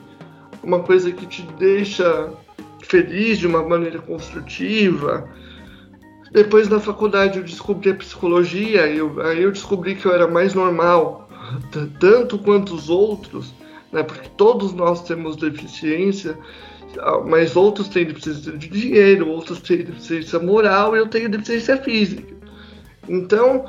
uma 0.62 0.80
coisa 0.80 1.10
que 1.12 1.26
te 1.26 1.42
deixa 1.58 2.32
feliz 2.80 3.38
de 3.38 3.46
uma 3.46 3.62
maneira 3.62 3.98
construtiva, 3.98 5.28
depois 6.30 6.68
da 6.68 6.78
faculdade 6.78 7.38
eu 7.38 7.44
descobri 7.44 7.90
a 7.90 7.94
psicologia, 7.94 8.86
eu, 8.86 9.20
aí 9.20 9.42
eu 9.42 9.50
descobri 9.50 9.94
que 9.94 10.06
eu 10.06 10.12
era 10.12 10.28
mais 10.28 10.54
normal, 10.54 11.28
tanto 11.98 12.38
quanto 12.38 12.74
os 12.74 12.90
outros, 12.90 13.54
né? 13.90 14.02
Porque 14.02 14.28
todos 14.36 14.72
nós 14.72 15.02
temos 15.02 15.36
deficiência, 15.36 16.38
mas 17.26 17.56
outros 17.56 17.88
têm 17.88 18.06
deficiência 18.06 18.52
de 18.52 18.68
dinheiro, 18.68 19.28
outros 19.28 19.60
têm 19.60 19.78
deficiência 19.78 20.38
moral 20.38 20.94
e 20.94 20.98
eu 20.98 21.06
tenho 21.06 21.30
deficiência 21.30 21.76
física. 21.78 22.34
Então, 23.08 23.64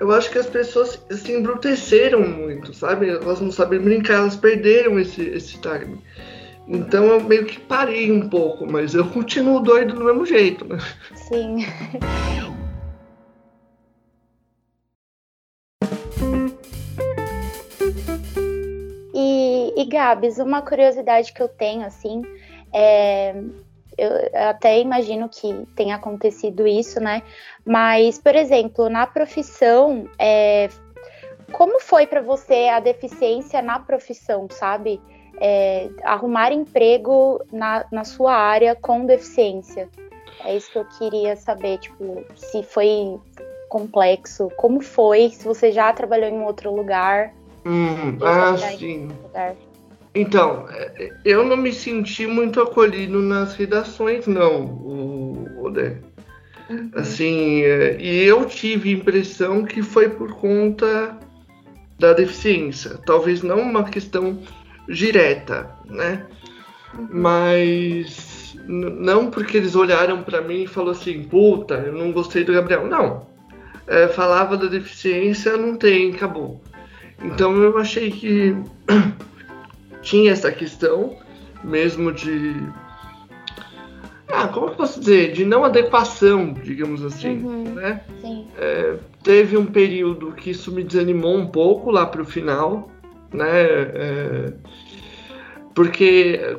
eu 0.00 0.12
acho 0.12 0.30
que 0.30 0.38
as 0.38 0.46
pessoas 0.46 1.04
se 1.10 1.32
embruteceram 1.32 2.20
muito, 2.20 2.72
sabe? 2.72 3.08
Elas 3.08 3.40
não 3.40 3.50
sabem 3.50 3.80
brincar, 3.80 4.18
elas 4.18 4.36
perderam 4.36 4.98
esse, 4.98 5.22
esse 5.22 5.60
time. 5.60 6.00
Então 6.66 7.04
eu 7.06 7.20
meio 7.22 7.46
que 7.46 7.58
parei 7.58 8.12
um 8.12 8.28
pouco, 8.28 8.66
mas 8.70 8.94
eu 8.94 9.08
continuo 9.08 9.60
doido 9.60 9.94
do 9.94 10.04
mesmo 10.04 10.26
jeito, 10.26 10.66
né? 10.66 10.78
Sim. 11.14 11.64
e, 19.14 19.72
e 19.76 19.84
Gabs, 19.86 20.38
uma 20.38 20.62
curiosidade 20.62 21.32
que 21.32 21.42
eu 21.42 21.48
tenho, 21.48 21.86
assim, 21.86 22.22
é, 22.72 23.34
eu 23.98 24.10
até 24.48 24.80
imagino 24.80 25.28
que 25.28 25.66
tenha 25.74 25.96
acontecido 25.96 26.66
isso, 26.66 27.00
né? 27.00 27.22
Mas, 27.66 28.18
por 28.18 28.34
exemplo, 28.36 28.88
na 28.88 29.06
profissão, 29.06 30.08
é, 30.18 30.68
como 31.52 31.80
foi 31.80 32.06
para 32.06 32.22
você 32.22 32.68
a 32.68 32.78
deficiência 32.78 33.60
na 33.60 33.80
profissão, 33.80 34.46
sabe? 34.50 35.00
É, 35.40 35.88
arrumar 36.04 36.52
emprego 36.52 37.40
na, 37.52 37.84
na 37.90 38.04
sua 38.04 38.34
área 38.34 38.74
com 38.74 39.04
deficiência. 39.04 39.88
É 40.44 40.56
isso 40.56 40.70
que 40.70 40.78
eu 40.78 40.84
queria 40.98 41.36
saber, 41.36 41.78
tipo, 41.78 42.24
se 42.36 42.62
foi 42.62 43.18
complexo, 43.68 44.50
como 44.56 44.80
foi, 44.80 45.30
se 45.30 45.44
você 45.44 45.72
já 45.72 45.92
trabalhou 45.92 46.28
em 46.28 46.42
outro 46.42 46.74
lugar. 46.74 47.34
Hum, 47.66 48.16
ah, 48.22 48.56
sim. 48.56 49.08
Lugar. 49.24 49.56
Então, 50.18 50.66
é, 50.68 51.12
eu 51.24 51.46
não 51.46 51.56
me 51.56 51.72
senti 51.72 52.26
muito 52.26 52.60
acolhido 52.60 53.22
nas 53.22 53.54
redações, 53.54 54.26
não, 54.26 54.64
o, 54.64 55.46
o 55.58 55.68
uhum. 55.68 56.90
Assim, 56.92 57.62
é, 57.62 57.96
e 58.00 58.24
eu 58.24 58.44
tive 58.44 58.88
a 58.90 58.92
impressão 58.94 59.64
que 59.64 59.80
foi 59.80 60.08
por 60.08 60.32
conta 60.32 61.16
da 62.00 62.12
deficiência. 62.12 62.98
Talvez 63.06 63.42
não 63.42 63.60
uma 63.60 63.84
questão 63.84 64.40
direta, 64.88 65.70
né? 65.86 66.26
Uhum. 66.98 67.08
Mas 67.12 68.56
não 68.66 69.30
porque 69.30 69.56
eles 69.56 69.76
olharam 69.76 70.24
para 70.24 70.40
mim 70.40 70.64
e 70.64 70.66
falaram 70.66 70.98
assim, 70.98 71.22
puta, 71.22 71.74
eu 71.74 71.92
não 71.92 72.10
gostei 72.10 72.42
do 72.42 72.52
Gabriel. 72.52 72.88
Não. 72.88 73.28
É, 73.86 74.08
falava 74.08 74.56
da 74.56 74.66
deficiência, 74.66 75.56
não 75.56 75.76
tem, 75.76 76.12
acabou. 76.12 76.60
Então 77.22 77.56
eu 77.62 77.78
achei 77.78 78.10
que 78.10 78.56
tinha 80.08 80.32
essa 80.32 80.50
questão 80.50 81.16
mesmo 81.62 82.12
de. 82.12 82.54
Ah, 84.26 84.48
como 84.48 84.68
eu 84.68 84.74
posso 84.74 85.00
dizer? 85.00 85.32
De 85.32 85.44
não 85.44 85.64
adequação, 85.64 86.52
digamos 86.52 87.04
assim. 87.04 87.38
Uhum, 87.38 87.74
né? 87.74 88.02
É, 88.56 88.96
teve 89.22 89.56
um 89.56 89.66
período 89.66 90.32
que 90.32 90.50
isso 90.50 90.72
me 90.72 90.82
desanimou 90.82 91.36
um 91.36 91.46
pouco 91.46 91.90
lá 91.90 92.06
para 92.06 92.22
o 92.22 92.24
final, 92.24 92.90
né? 93.32 93.62
É, 93.62 94.52
porque, 95.74 96.56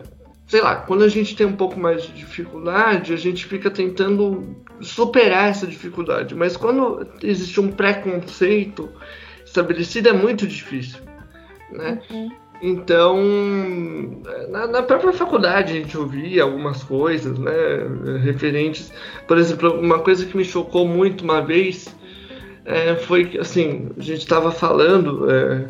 sei 0.47 0.61
lá, 0.61 0.77
quando 0.77 1.03
a 1.03 1.07
gente 1.07 1.35
tem 1.35 1.45
um 1.45 1.55
pouco 1.55 1.79
mais 1.79 2.03
de 2.03 2.13
dificuldade, 2.13 3.13
a 3.13 3.17
gente 3.17 3.45
fica 3.45 3.69
tentando 3.69 4.55
superar 4.81 5.49
essa 5.49 5.65
dificuldade. 5.65 6.35
Mas 6.35 6.55
quando 6.55 7.07
existe 7.21 7.59
um 7.59 7.71
preconceito 7.71 8.89
estabelecido, 9.45 10.09
é 10.09 10.13
muito 10.13 10.47
difícil, 10.47 10.99
né? 11.71 12.01
Uhum. 12.09 12.29
Então, 12.61 13.17
na, 14.49 14.67
na, 14.67 14.83
própria 14.83 15.13
faculdade 15.13 15.71
a 15.71 15.75
gente 15.75 15.97
ouvia 15.97 16.43
algumas 16.43 16.83
coisas, 16.83 17.39
né, 17.39 17.51
referentes. 18.21 18.91
Por 19.27 19.37
exemplo, 19.37 19.79
uma 19.79 19.99
coisa 19.99 20.25
que 20.25 20.35
me 20.35 20.43
chocou 20.43 20.85
muito 20.85 21.23
uma 21.23 21.41
vez 21.41 21.95
é, 22.65 22.95
foi 22.95 23.25
que, 23.25 23.37
assim, 23.37 23.89
a 23.97 24.01
gente 24.01 24.19
estava 24.19 24.51
falando, 24.51 25.31
é, 25.31 25.67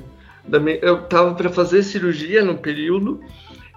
da, 0.48 0.60
eu 0.82 1.02
estava 1.04 1.36
para 1.36 1.50
fazer 1.50 1.84
cirurgia 1.84 2.44
no 2.44 2.58
período, 2.58 3.22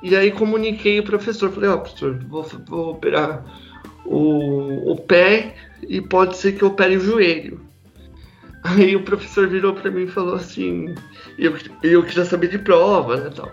e 0.02 0.16
aí 0.16 0.30
comuniquei 0.32 0.98
o 0.98 1.04
professor, 1.04 1.50
falei, 1.50 1.68
ó, 1.68 1.74
oh, 1.74 1.78
professor, 1.80 2.18
vou, 2.28 2.46
vou 2.66 2.90
operar 2.92 3.44
o, 4.06 4.90
o 4.92 4.96
pé 4.96 5.54
e 5.86 6.00
pode 6.00 6.36
ser 6.36 6.52
que 6.52 6.62
eu 6.62 6.68
opere 6.68 6.96
o 6.96 7.00
joelho. 7.00 7.60
Aí 8.62 8.94
o 8.94 9.02
professor 9.02 9.48
virou 9.48 9.74
para 9.74 9.90
mim 9.90 10.04
e 10.04 10.10
falou 10.10 10.34
assim, 10.34 10.94
eu, 11.36 11.54
eu 11.82 12.02
queria 12.04 12.24
saber 12.24 12.48
de 12.48 12.58
prova, 12.58 13.16
né, 13.16 13.30
tal. 13.34 13.50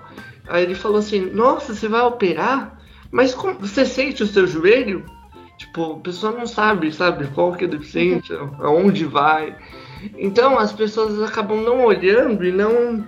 Aí 0.47 0.63
ele 0.63 0.75
falou 0.75 0.97
assim, 0.99 1.21
nossa, 1.31 1.73
você 1.73 1.87
vai 1.87 2.01
operar? 2.01 2.79
Mas 3.11 3.33
como, 3.33 3.59
você 3.59 3.85
sente 3.85 4.21
o 4.21 4.27
seu 4.27 4.45
joelho? 4.45 5.03
Tipo, 5.57 5.93
a 5.93 5.99
pessoa 5.99 6.31
não 6.31 6.45
sabe, 6.45 6.91
sabe, 6.91 7.27
qual 7.33 7.53
que 7.53 7.65
é 7.65 7.67
a 7.67 7.71
deficiência, 7.71 8.37
aonde 8.59 9.03
vai. 9.05 9.55
Então 10.17 10.57
as 10.57 10.71
pessoas 10.71 11.21
acabam 11.21 11.61
não 11.61 11.85
olhando 11.85 12.45
e 12.45 12.51
não 12.51 13.05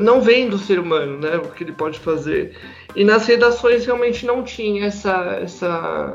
não 0.00 0.20
vendo 0.20 0.54
o 0.54 0.58
ser 0.58 0.80
humano, 0.80 1.18
né, 1.18 1.36
o 1.36 1.48
que 1.50 1.62
ele 1.62 1.72
pode 1.72 1.98
fazer. 2.00 2.56
E 2.96 3.04
nas 3.04 3.26
redações 3.26 3.86
realmente 3.86 4.26
não 4.26 4.42
tinha 4.42 4.86
essa 4.86 5.38
essa 5.40 6.12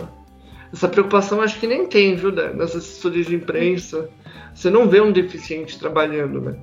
essa 0.71 0.87
preocupação, 0.89 1.41
acho 1.41 1.59
que 1.59 1.67
nem 1.67 1.87
tem, 1.87 2.15
viu, 2.15 2.31
né? 2.31 2.51
nas 2.53 2.75
assessorias 2.75 3.27
de 3.27 3.35
imprensa. 3.35 4.09
Você 4.53 4.69
não 4.69 4.87
vê 4.87 5.01
um 5.01 5.11
deficiente 5.11 5.77
trabalhando, 5.77 6.41
né? 6.41 6.57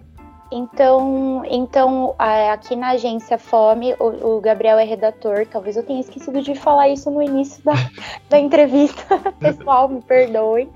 Então, 0.50 1.42
então 1.48 2.14
aqui 2.18 2.76
na 2.76 2.90
agência 2.90 3.38
Fome, 3.38 3.94
o, 3.98 4.37
o, 4.37 4.40
Gabriel 4.40 4.78
é 4.78 4.85
redator. 4.85 5.46
Talvez 5.46 5.76
eu 5.76 5.82
tenha 5.82 6.00
esquecido 6.00 6.42
de 6.42 6.54
falar 6.54 6.90
isso 6.90 7.11
no 7.11 7.22
início 7.22 7.64
da, 7.64 7.72
da 8.28 8.38
entrevista. 8.38 9.18
Pessoal, 9.40 9.88
me 9.88 10.02
perdoem. 10.02 10.68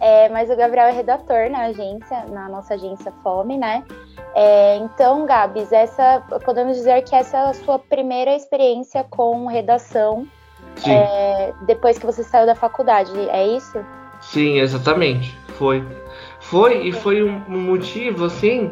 É, 0.00 0.28
mas 0.28 0.50
o 0.50 0.56
Gabriel 0.56 0.88
é 0.88 0.90
redator 0.90 1.48
na 1.50 1.66
agência, 1.66 2.26
na 2.28 2.48
nossa 2.48 2.74
agência 2.74 3.12
Fome, 3.22 3.56
né? 3.56 3.84
É, 4.34 4.76
então, 4.76 5.24
Gabs, 5.24 5.72
essa 5.72 6.22
podemos 6.44 6.76
dizer 6.76 7.02
que 7.04 7.14
essa 7.14 7.36
é 7.36 7.40
a 7.50 7.54
sua 7.54 7.78
primeira 7.78 8.34
experiência 8.34 9.04
com 9.04 9.46
redação 9.46 10.26
é, 10.86 11.52
depois 11.62 11.98
que 11.98 12.06
você 12.06 12.22
saiu 12.24 12.46
da 12.46 12.54
faculdade, 12.54 13.12
é 13.30 13.46
isso? 13.46 13.84
Sim, 14.20 14.58
exatamente. 14.58 15.36
Foi. 15.56 15.84
Foi, 16.54 16.86
e 16.86 16.92
foi 16.92 17.20
um, 17.20 17.40
motivo, 17.48 18.26
assim, 18.26 18.70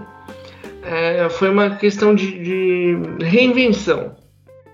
é, 0.85 1.29
foi 1.29 1.51
uma 1.51 1.71
questão 1.71 2.14
de, 2.14 2.38
de 2.38 2.97
reinvenção, 3.25 4.14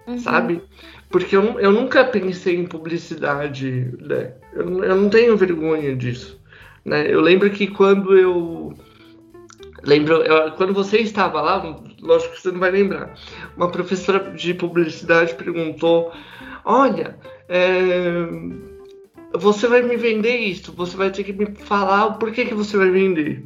uhum. 0.07 0.19
sabe? 0.19 0.63
Porque 1.09 1.35
eu, 1.35 1.59
eu 1.59 1.73
nunca 1.73 2.05
pensei 2.05 2.57
em 2.57 2.67
publicidade, 2.67 3.97
né? 3.99 4.35
eu, 4.53 4.85
eu 4.85 4.95
não 4.95 5.09
tenho 5.09 5.39
vergonha 5.39 5.97
disso. 5.97 6.39
Né? 6.85 7.07
Eu 7.11 7.23
lembro 7.23 7.49
que 7.49 7.69
quando 7.69 8.15
eu. 8.15 8.75
Lembro, 9.83 10.17
eu, 10.17 10.53
quando 10.53 10.75
você 10.75 10.99
estava 10.99 11.41
lá, 11.41 11.81
lógico 12.03 12.35
que 12.35 12.43
você 12.43 12.51
não 12.51 12.61
vai 12.61 12.71
lembrar, 12.71 13.15
uma 13.57 13.71
professora 13.71 14.33
de 14.33 14.53
publicidade 14.53 15.35
perguntou: 15.35 16.13
Olha, 16.63 17.17
é, 17.49 18.29
você 19.33 19.67
vai 19.67 19.83
me 19.83 19.97
vender 19.97 20.37
isso, 20.37 20.73
você 20.73 20.97
vai 20.97 21.11
ter 21.11 21.25
que 21.25 21.33
me 21.33 21.47
falar 21.55 22.07
o 22.07 22.15
porquê 22.15 22.45
que 22.45 22.55
você 22.55 22.77
vai 22.77 22.91
vender. 22.91 23.45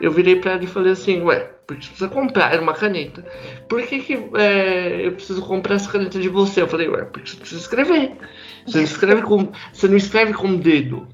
Eu 0.00 0.12
virei 0.12 0.36
para 0.36 0.52
ela 0.52 0.64
e 0.64 0.66
falei 0.66 0.92
assim, 0.92 1.22
ué, 1.22 1.40
porque 1.66 1.82
você 1.82 1.88
precisa 1.88 2.08
comprar 2.08 2.58
uma 2.60 2.72
caneta. 2.72 3.24
Por 3.68 3.82
que, 3.82 3.98
que 3.98 4.14
é, 4.34 5.06
eu 5.06 5.12
preciso 5.12 5.42
comprar 5.42 5.74
essa 5.74 5.90
caneta 5.90 6.20
de 6.20 6.28
você? 6.28 6.62
Eu 6.62 6.68
falei, 6.68 6.88
ué, 6.88 7.04
porque 7.04 7.30
você 7.30 7.36
precisa 7.36 7.60
escrever. 7.60 8.12
Você 8.64 8.78
não 8.78 8.84
escreve 8.84 9.22
com, 9.22 9.48
você 9.72 9.88
não 9.88 9.96
escreve 9.96 10.32
com 10.34 10.48
o 10.48 10.56
dedo, 10.56 11.06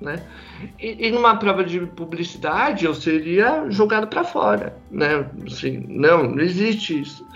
né? 0.00 0.22
E, 0.78 1.08
e, 1.08 1.10
numa 1.10 1.36
prova 1.36 1.64
de 1.64 1.80
publicidade 1.80 2.84
eu 2.84 2.94
seria 2.94 3.68
jogado 3.70 4.06
para 4.06 4.22
fora, 4.22 4.76
né? 4.90 5.26
Assim, 5.46 5.84
não, 5.88 6.24
não 6.24 6.40
existe 6.40 7.00
isso. 7.00 7.26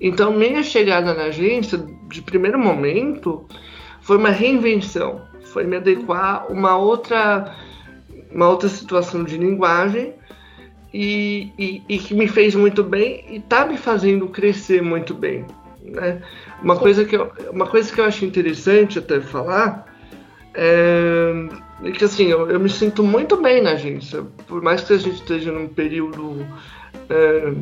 Então 0.00 0.32
minha 0.32 0.62
chegada 0.62 1.12
na 1.12 1.24
agência, 1.24 1.84
de 2.08 2.22
primeiro 2.22 2.58
momento, 2.58 3.46
foi 4.00 4.16
uma 4.16 4.30
reinvenção 4.30 5.20
foi 5.52 5.64
me 5.64 5.76
adequar 5.76 6.46
a 6.48 6.52
uma 6.52 6.76
outra, 6.76 7.54
uma 8.32 8.48
outra 8.48 8.68
situação 8.68 9.22
de 9.22 9.36
linguagem 9.36 10.14
e, 10.92 11.52
e, 11.58 11.82
e, 11.88 11.98
que 11.98 12.14
me 12.14 12.26
fez 12.26 12.54
muito 12.54 12.82
bem 12.82 13.24
e 13.28 13.36
está 13.36 13.66
me 13.66 13.76
fazendo 13.76 14.28
crescer 14.28 14.82
muito 14.82 15.14
bem. 15.14 15.44
Né? 15.82 16.22
Uma, 16.62 16.76
coisa 16.76 17.04
que 17.04 17.16
eu, 17.16 17.30
uma 17.50 17.66
coisa 17.66 17.92
que 17.92 18.00
eu 18.00 18.04
acho 18.04 18.24
interessante 18.24 18.98
até 18.98 19.20
falar 19.20 19.86
é, 20.54 21.32
é 21.84 21.90
que 21.90 22.04
assim, 22.04 22.26
eu, 22.26 22.50
eu, 22.50 22.60
me 22.60 22.68
sinto 22.68 23.02
muito 23.02 23.36
bem 23.36 23.62
na 23.62 23.72
agência, 23.72 24.24
por 24.46 24.62
mais 24.62 24.82
que 24.82 24.92
a 24.92 24.98
gente 24.98 25.16
esteja 25.16 25.50
num 25.50 25.68
período 25.68 26.46
é, 27.08 27.52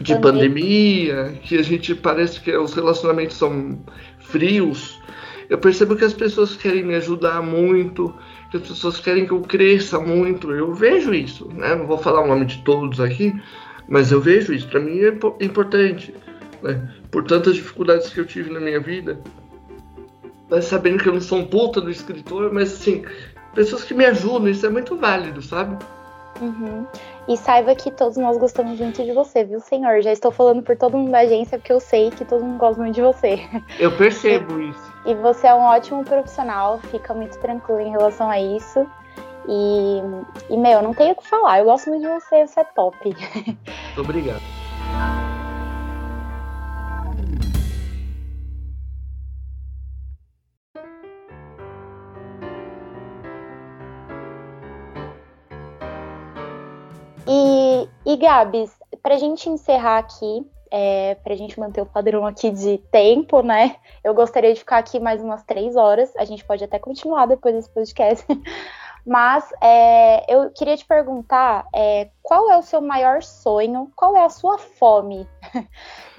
de 0.00 0.16
pandemia, 0.18 1.34
que 1.42 1.58
a 1.58 1.62
gente 1.62 1.94
parece 1.94 2.40
que 2.40 2.54
os 2.56 2.74
relacionamentos 2.74 3.36
são 3.36 3.78
frios, 4.18 4.98
eu 5.48 5.58
percebo 5.58 5.96
que 5.96 6.04
as 6.04 6.12
pessoas 6.12 6.56
querem 6.56 6.84
me 6.84 6.94
ajudar 6.96 7.42
muito, 7.42 8.14
que 8.50 8.56
as 8.58 8.62
pessoas 8.62 9.00
querem 9.00 9.26
que 9.26 9.32
eu 9.32 9.40
cresça 9.40 9.98
muito. 9.98 10.52
Eu 10.52 10.74
vejo 10.74 11.14
isso, 11.14 11.48
né? 11.52 11.74
Não 11.74 11.86
vou 11.86 11.98
falar 11.98 12.22
o 12.22 12.26
nome 12.26 12.44
de 12.44 12.58
todos 12.58 13.00
aqui, 13.00 13.34
mas 13.88 14.12
eu 14.12 14.20
vejo 14.20 14.52
isso. 14.52 14.68
Para 14.68 14.80
mim 14.80 15.00
é 15.00 15.44
importante, 15.44 16.14
né, 16.62 16.88
por 17.10 17.24
tantas 17.24 17.54
dificuldades 17.54 18.10
que 18.10 18.20
eu 18.20 18.26
tive 18.26 18.50
na 18.50 18.60
minha 18.60 18.80
vida, 18.80 19.20
mas 20.50 20.66
sabendo 20.66 21.02
que 21.02 21.08
eu 21.08 21.14
não 21.14 21.20
sou 21.20 21.38
um 21.38 21.46
puta 21.46 21.80
do 21.80 21.90
escritor, 21.90 22.52
mas 22.52 22.72
assim, 22.72 23.04
pessoas 23.54 23.84
que 23.84 23.94
me 23.94 24.04
ajudam, 24.04 24.48
isso 24.48 24.66
é 24.66 24.68
muito 24.68 24.96
válido, 24.96 25.40
sabe? 25.42 25.76
Uhum. 26.40 26.86
E 27.26 27.36
saiba 27.36 27.74
que 27.74 27.90
todos 27.90 28.16
nós 28.16 28.38
gostamos 28.38 28.78
muito 28.78 29.02
de 29.02 29.12
você, 29.12 29.44
viu, 29.44 29.60
senhor? 29.60 30.00
Já 30.02 30.12
estou 30.12 30.30
falando 30.30 30.62
por 30.62 30.76
todo 30.76 30.96
mundo 30.96 31.10
da 31.10 31.18
agência, 31.18 31.58
porque 31.58 31.72
eu 31.72 31.80
sei 31.80 32.10
que 32.10 32.24
todo 32.24 32.44
mundo 32.44 32.58
gosta 32.58 32.80
muito 32.80 32.94
de 32.94 33.02
você. 33.02 33.40
Eu 33.78 33.90
percebo 33.96 34.60
isso. 34.60 34.97
E 35.08 35.14
você 35.14 35.46
é 35.46 35.54
um 35.54 35.62
ótimo 35.62 36.04
profissional, 36.04 36.78
fica 36.80 37.14
muito 37.14 37.38
tranquilo 37.38 37.80
em 37.80 37.90
relação 37.90 38.28
a 38.28 38.38
isso. 38.38 38.86
E, 39.48 40.02
e 40.50 40.56
meu, 40.58 40.82
não 40.82 40.92
tenho 40.92 41.12
o 41.12 41.16
que 41.16 41.26
falar. 41.26 41.60
Eu 41.60 41.64
gosto 41.64 41.88
muito 41.88 42.02
de 42.02 42.08
você, 42.08 42.46
você 42.46 42.60
é 42.60 42.64
top. 42.64 42.94
Muito 43.96 44.00
obrigado. 44.02 44.42
E, 57.26 57.88
e 58.04 58.16
Gabs, 58.18 58.78
para 59.02 59.14
a 59.14 59.18
gente 59.18 59.48
encerrar 59.48 60.00
aqui, 60.00 60.46
é, 60.70 61.14
para 61.16 61.32
a 61.32 61.36
gente 61.36 61.58
manter 61.58 61.80
o 61.80 61.86
padrão 61.86 62.26
aqui 62.26 62.50
de 62.50 62.78
tempo, 62.90 63.42
né? 63.42 63.76
Eu 64.02 64.14
gostaria 64.14 64.52
de 64.52 64.60
ficar 64.60 64.78
aqui 64.78 64.98
mais 65.00 65.22
umas 65.22 65.42
três 65.44 65.76
horas. 65.76 66.14
A 66.16 66.24
gente 66.24 66.44
pode 66.44 66.64
até 66.64 66.78
continuar 66.78 67.26
depois 67.26 67.54
desse 67.54 67.70
podcast. 67.70 68.26
Mas 69.06 69.50
é, 69.62 70.32
eu 70.32 70.50
queria 70.50 70.76
te 70.76 70.84
perguntar 70.84 71.66
é, 71.74 72.08
qual 72.22 72.50
é 72.50 72.58
o 72.58 72.62
seu 72.62 72.80
maior 72.80 73.22
sonho, 73.22 73.90
qual 73.96 74.14
é 74.16 74.24
a 74.24 74.28
sua 74.28 74.58
fome 74.58 75.26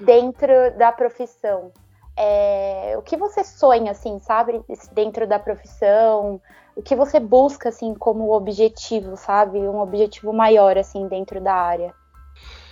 dentro 0.00 0.76
da 0.76 0.90
profissão? 0.90 1.70
É, 2.16 2.94
o 2.98 3.02
que 3.02 3.16
você 3.16 3.44
sonha, 3.44 3.92
assim, 3.92 4.18
sabe, 4.18 4.60
dentro 4.92 5.26
da 5.26 5.38
profissão? 5.38 6.40
o 6.80 6.82
que 6.82 6.96
você 6.96 7.20
busca 7.20 7.68
assim 7.68 7.94
como 7.94 8.32
objetivo, 8.32 9.16
sabe? 9.16 9.58
Um 9.58 9.80
objetivo 9.80 10.32
maior 10.32 10.78
assim 10.78 11.06
dentro 11.08 11.40
da 11.40 11.54
área. 11.54 11.94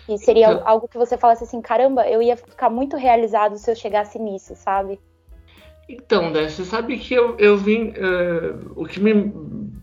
E 0.09 0.17
seria 0.19 0.53
então, 0.53 0.63
algo 0.67 0.89
que 0.89 0.97
você 0.97 1.19
falasse 1.19 1.45
assim, 1.45 1.61
caramba, 1.61 2.09
eu 2.09 2.23
ia 2.23 2.37
ficar 2.37 2.71
muito 2.71 2.97
realizado 2.97 3.59
se 3.59 3.71
eu 3.71 3.77
chegasse 3.77 4.19
nisso, 4.19 4.55
sabe? 4.57 4.99
Então, 5.89 6.31
né, 6.31 6.49
você 6.49 6.65
sabe 6.65 6.99
que 6.99 7.15
eu, 7.15 7.37
eu 7.39 7.57
vim. 7.57 7.91
Uh, 7.91 8.73
o 8.77 8.85
que 8.85 9.01
me 9.01 9.33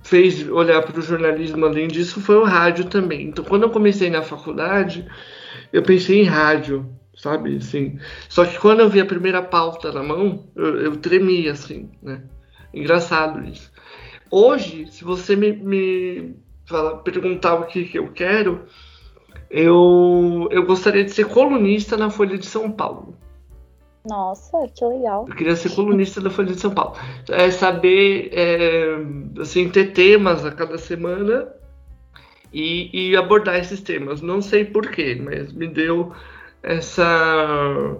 fez 0.03 0.47
olhar 0.49 0.83
para 0.83 0.99
o 0.99 1.01
jornalismo 1.01 1.65
além 1.65 1.87
disso 1.87 2.21
foi 2.21 2.35
o 2.35 2.43
rádio 2.43 2.85
também. 2.85 3.27
Então, 3.27 3.43
quando 3.43 3.63
eu 3.63 3.71
comecei 3.71 4.09
na 4.09 4.21
faculdade, 4.21 5.07
eu 5.73 5.81
pensei 5.81 6.21
em 6.21 6.25
rádio, 6.25 6.87
sabe? 7.15 7.57
Assim, 7.57 7.99
só 8.29 8.45
que 8.45 8.59
quando 8.59 8.81
eu 8.81 8.89
vi 8.89 9.01
a 9.01 9.05
primeira 9.05 9.41
pauta 9.41 9.91
na 9.91 10.03
mão, 10.03 10.47
eu, 10.55 10.81
eu 10.81 10.97
tremia, 10.97 11.53
assim, 11.53 11.89
né? 12.03 12.21
Engraçado 12.71 13.43
isso. 13.43 13.71
Hoje, 14.29 14.85
se 14.87 15.03
você 15.03 15.35
me, 15.35 15.53
me 15.53 16.35
fala, 16.67 16.97
perguntar 16.97 17.55
o 17.55 17.65
que, 17.65 17.85
que 17.85 17.97
eu 17.97 18.11
quero, 18.11 18.65
eu, 19.55 20.49
eu 20.51 20.65
gostaria 20.65 21.05
de 21.05 21.11
ser 21.11 21.27
colunista 21.27 21.95
na 21.95 22.09
Folha 22.09 22.37
de 22.37 22.45
São 22.45 22.69
Paulo. 22.69 23.15
Nossa, 24.05 24.67
que 24.75 24.83
legal. 24.83 25.25
Eu 25.29 25.33
queria 25.33 25.55
ser 25.55 25.73
colunista 25.73 26.19
da 26.19 26.29
Folha 26.29 26.53
de 26.53 26.59
São 26.59 26.71
Paulo. 26.71 26.97
É 27.29 27.49
saber, 27.49 28.31
é, 28.33 28.97
assim, 29.39 29.69
ter 29.69 29.93
temas 29.93 30.45
a 30.45 30.51
cada 30.51 30.77
semana 30.77 31.47
e, 32.51 33.11
e 33.11 33.15
abordar 33.15 33.55
esses 33.55 33.79
temas. 33.79 34.21
Não 34.21 34.41
sei 34.41 34.65
porquê, 34.65 35.17
mas 35.23 35.53
me 35.53 35.67
deu 35.67 36.11
essa 36.61 37.97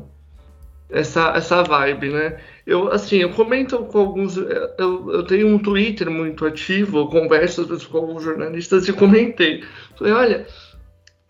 essa, 0.90 1.34
essa 1.36 1.64
vibe, 1.64 2.10
né? 2.10 2.38
Eu, 2.68 2.92
assim, 2.92 3.18
eu 3.20 3.30
comento 3.30 3.78
com 3.86 3.98
alguns. 3.98 4.36
Eu, 4.36 5.10
eu 5.10 5.24
tenho 5.24 5.48
um 5.48 5.58
Twitter 5.58 6.12
muito 6.12 6.46
ativo, 6.46 7.00
eu 7.00 7.08
converso 7.08 7.66
com 7.88 7.98
alguns 7.98 8.24
jornalistas 8.24 8.88
e 8.90 8.94
comentei. 8.94 9.64
Falei, 9.98 10.14
olha, 10.14 10.48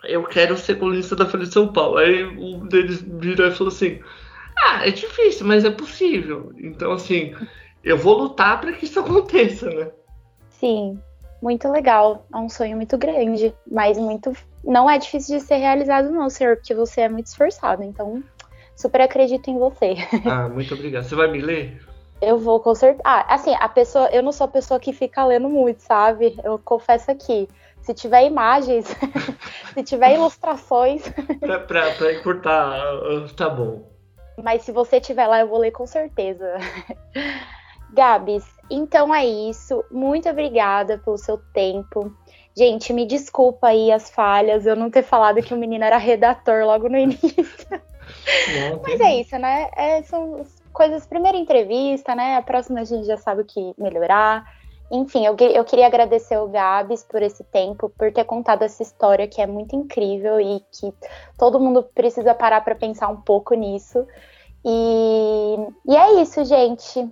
eu 0.07 0.23
quero 0.23 0.57
ser 0.57 0.75
colunista 0.79 1.15
da 1.15 1.25
Folha 1.25 1.45
de 1.45 1.53
São 1.53 1.71
Paulo. 1.71 1.97
Aí 1.97 2.23
um 2.23 2.67
deles 2.67 3.01
virou 3.01 3.47
e 3.47 3.51
falou 3.51 3.71
assim: 3.71 3.99
Ah, 4.57 4.87
é 4.87 4.91
difícil, 4.91 5.45
mas 5.45 5.65
é 5.65 5.69
possível. 5.69 6.51
Então, 6.57 6.91
assim, 6.91 7.33
eu 7.83 7.97
vou 7.97 8.17
lutar 8.17 8.59
para 8.59 8.73
que 8.73 8.85
isso 8.85 8.99
aconteça, 8.99 9.69
né? 9.69 9.91
Sim, 10.49 10.99
muito 11.41 11.69
legal. 11.69 12.25
É 12.33 12.37
um 12.37 12.49
sonho 12.49 12.75
muito 12.75 12.97
grande, 12.97 13.53
mas 13.69 13.97
muito. 13.97 14.33
Não 14.63 14.89
é 14.89 14.97
difícil 14.97 15.37
de 15.37 15.43
ser 15.43 15.57
realizado, 15.57 16.09
não, 16.11 16.29
senhor, 16.29 16.55
porque 16.57 16.73
você 16.73 17.01
é 17.01 17.09
muito 17.09 17.27
esforçado. 17.27 17.83
Então, 17.83 18.23
super 18.75 19.01
acredito 19.01 19.49
em 19.49 19.57
você. 19.57 19.95
Ah, 20.25 20.49
muito 20.49 20.73
obrigado. 20.73 21.03
Você 21.03 21.15
vai 21.15 21.29
me 21.29 21.39
ler? 21.39 21.79
Eu 22.21 22.39
vou 22.39 22.59
com 22.59 22.73
certeza. 22.73 23.01
Ah, 23.05 23.33
assim, 23.33 23.53
a 23.59 23.69
pessoa, 23.69 24.09
eu 24.11 24.23
não 24.23 24.31
sou 24.31 24.45
a 24.45 24.47
pessoa 24.47 24.79
que 24.79 24.93
fica 24.93 25.25
lendo 25.25 25.49
muito, 25.49 25.81
sabe? 25.81 26.35
Eu 26.43 26.57
confesso 26.57 27.11
aqui. 27.11 27.47
Se 27.85 27.93
tiver 27.93 28.25
imagens, 28.25 28.87
se 29.75 29.83
tiver 29.83 30.15
ilustrações. 30.15 31.03
pra 31.67 32.13
encurtar, 32.13 32.73
tá 33.37 33.47
bom. 33.47 33.87
Mas 34.43 34.63
se 34.63 34.71
você 34.71 34.99
tiver 34.99 35.27
lá, 35.27 35.39
eu 35.39 35.47
vou 35.47 35.59
ler 35.59 35.71
com 35.71 35.85
certeza. 35.85 36.55
Gabs, 37.93 38.43
então 38.71 39.13
é 39.13 39.23
isso. 39.23 39.85
Muito 39.91 40.27
obrigada 40.27 40.97
pelo 40.97 41.17
seu 41.17 41.37
tempo. 41.53 42.11
Gente, 42.57 42.91
me 42.91 43.05
desculpa 43.05 43.67
aí 43.67 43.91
as 43.91 44.09
falhas, 44.09 44.65
eu 44.65 44.75
não 44.75 44.89
ter 44.89 45.03
falado 45.03 45.43
que 45.43 45.53
o 45.53 45.57
menino 45.57 45.83
era 45.83 45.97
redator 45.97 46.65
logo 46.65 46.89
no 46.89 46.97
início. 46.97 47.53
Não, 47.69 48.81
Mas 48.81 48.99
é 48.99 49.15
isso, 49.15 49.37
né? 49.37 49.69
É, 49.75 50.01
são 50.03 50.43
coisas, 50.73 51.05
primeira 51.05 51.37
entrevista, 51.37 52.15
né? 52.15 52.37
A 52.37 52.41
próxima 52.41 52.81
a 52.81 52.83
gente 52.83 53.05
já 53.05 53.17
sabe 53.17 53.41
o 53.41 53.45
que 53.45 53.73
melhorar. 53.77 54.43
Enfim, 54.91 55.25
eu, 55.25 55.35
eu 55.37 55.65
queria 55.65 55.87
agradecer 55.87 56.37
o 56.37 56.47
Gabs 56.47 57.03
por 57.03 57.21
esse 57.21 57.43
tempo, 57.45 57.91
por 57.97 58.11
ter 58.11 58.23
contado 58.23 58.61
essa 58.61 58.83
história 58.83 59.27
que 59.27 59.41
é 59.41 59.47
muito 59.47 59.75
incrível 59.75 60.39
e 60.39 60.61
que 60.71 60.93
todo 61.37 61.59
mundo 61.59 61.83
precisa 61.83 62.35
parar 62.35 62.61
para 62.61 62.75
pensar 62.75 63.07
um 63.07 63.17
pouco 63.17 63.55
nisso. 63.55 64.05
E, 64.63 65.55
e 65.87 65.95
é 65.95 66.21
isso, 66.21 66.43
gente. 66.45 67.07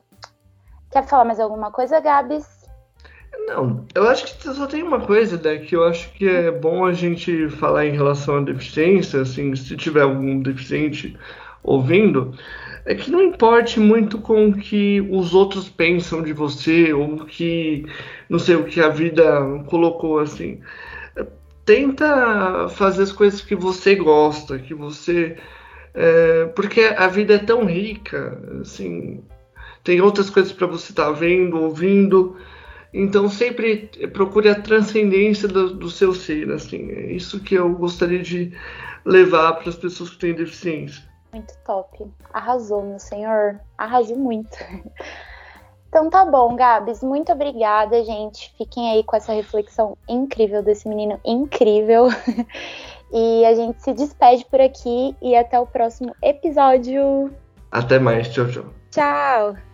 Quer 0.92 1.04
falar 1.08 1.26
mais 1.26 1.40
alguma 1.40 1.72
coisa, 1.72 2.00
Gabs? 2.00 2.64
Não, 3.48 3.86
eu 3.96 4.08
acho 4.08 4.38
que 4.38 4.54
só 4.54 4.68
tem 4.68 4.84
uma 4.84 5.02
coisa, 5.02 5.38
né, 5.38 5.58
que 5.58 5.76
eu 5.76 5.84
acho 5.84 6.12
que 6.14 6.28
é 6.28 6.52
bom 6.52 6.86
a 6.86 6.94
gente 6.94 7.50
falar 7.50 7.86
em 7.86 7.92
relação 7.92 8.38
à 8.38 8.42
deficiência, 8.42 9.22
assim, 9.22 9.56
se 9.56 9.76
tiver 9.76 10.04
algum 10.04 10.40
deficiente 10.40 11.18
ouvindo, 11.64 12.34
é 12.86 12.96
que 12.96 13.10
não 13.10 13.22
importe 13.22 13.80
muito 13.80 14.20
com 14.20 14.50
o 14.50 14.58
que 14.58 15.02
os 15.10 15.34
outros 15.34 15.70
pensam 15.70 16.22
de 16.22 16.34
você, 16.34 16.94
ou 16.94 17.26
que, 17.26 17.86
não 18.30 18.40
sei, 18.40 18.56
o 18.56 18.66
que 18.66 18.82
a 18.82 18.90
vida 18.90 19.24
colocou, 19.68 20.20
assim. 20.20 20.60
Tenta 21.66 22.68
fazer 22.70 23.04
as 23.04 23.12
coisas 23.12 23.42
que 23.42 23.56
você 23.56 23.96
gosta, 23.96 24.60
que 24.60 24.74
você... 24.74 25.38
É, 25.94 26.46
porque 26.56 26.82
a 26.82 27.08
vida 27.08 27.36
é 27.36 27.38
tão 27.38 27.66
rica, 27.66 28.42
assim, 28.62 29.24
tem 29.84 30.02
outras 30.02 30.30
coisas 30.30 30.52
para 30.52 30.66
você 30.66 30.92
estar 30.92 31.06
tá 31.06 31.12
vendo, 31.12 31.62
ouvindo, 31.62 32.36
então 32.94 33.30
sempre 33.30 33.90
procure 34.14 34.50
a 34.50 34.56
transcendência 34.56 35.48
do, 35.48 35.74
do, 35.74 35.90
seu 35.90 36.14
ser, 36.14 36.52
assim. 36.52 36.90
É 36.92 37.12
isso 37.12 37.40
que 37.42 37.56
eu 37.56 37.70
gostaria 37.74 38.20
de 38.20 38.52
levar 39.06 39.54
para 39.54 39.70
as 39.70 39.76
pessoas 39.76 40.10
que 40.12 40.18
têm 40.18 40.34
deficiência. 40.34 41.04
Muito 41.34 41.54
top. 41.66 42.08
Arrasou, 42.32 42.84
meu 42.84 43.00
senhor. 43.00 43.60
Arrasou 43.78 44.18
muito. 44.18 44.56
Então 45.90 46.10
tá 46.10 46.26
bom, 46.26 46.56
Gabs. 46.56 47.04
Muito 47.04 47.32
obrigada, 47.32 48.04
gente. 48.04 48.52
Fiquem 48.58 48.92
aí 48.92 49.04
com 49.04 49.16
essa 49.16 49.32
reflexão 49.32 49.96
incrível 50.10 50.64
desse 50.64 50.90
menino 50.90 51.20
incrível. 51.24 52.08
E 53.14 53.46
a 53.46 53.54
gente 53.54 53.80
se 53.84 53.94
despede 53.94 54.44
por 54.46 54.60
aqui 54.60 55.16
e 55.22 55.36
até 55.36 55.60
o 55.60 55.68
próximo 55.68 56.16
episódio. 56.20 57.32
Até 57.72 58.00
mais. 58.00 58.28
Tchau, 58.34 58.48
tchau. 58.48 58.66
Tchau. 58.90 59.73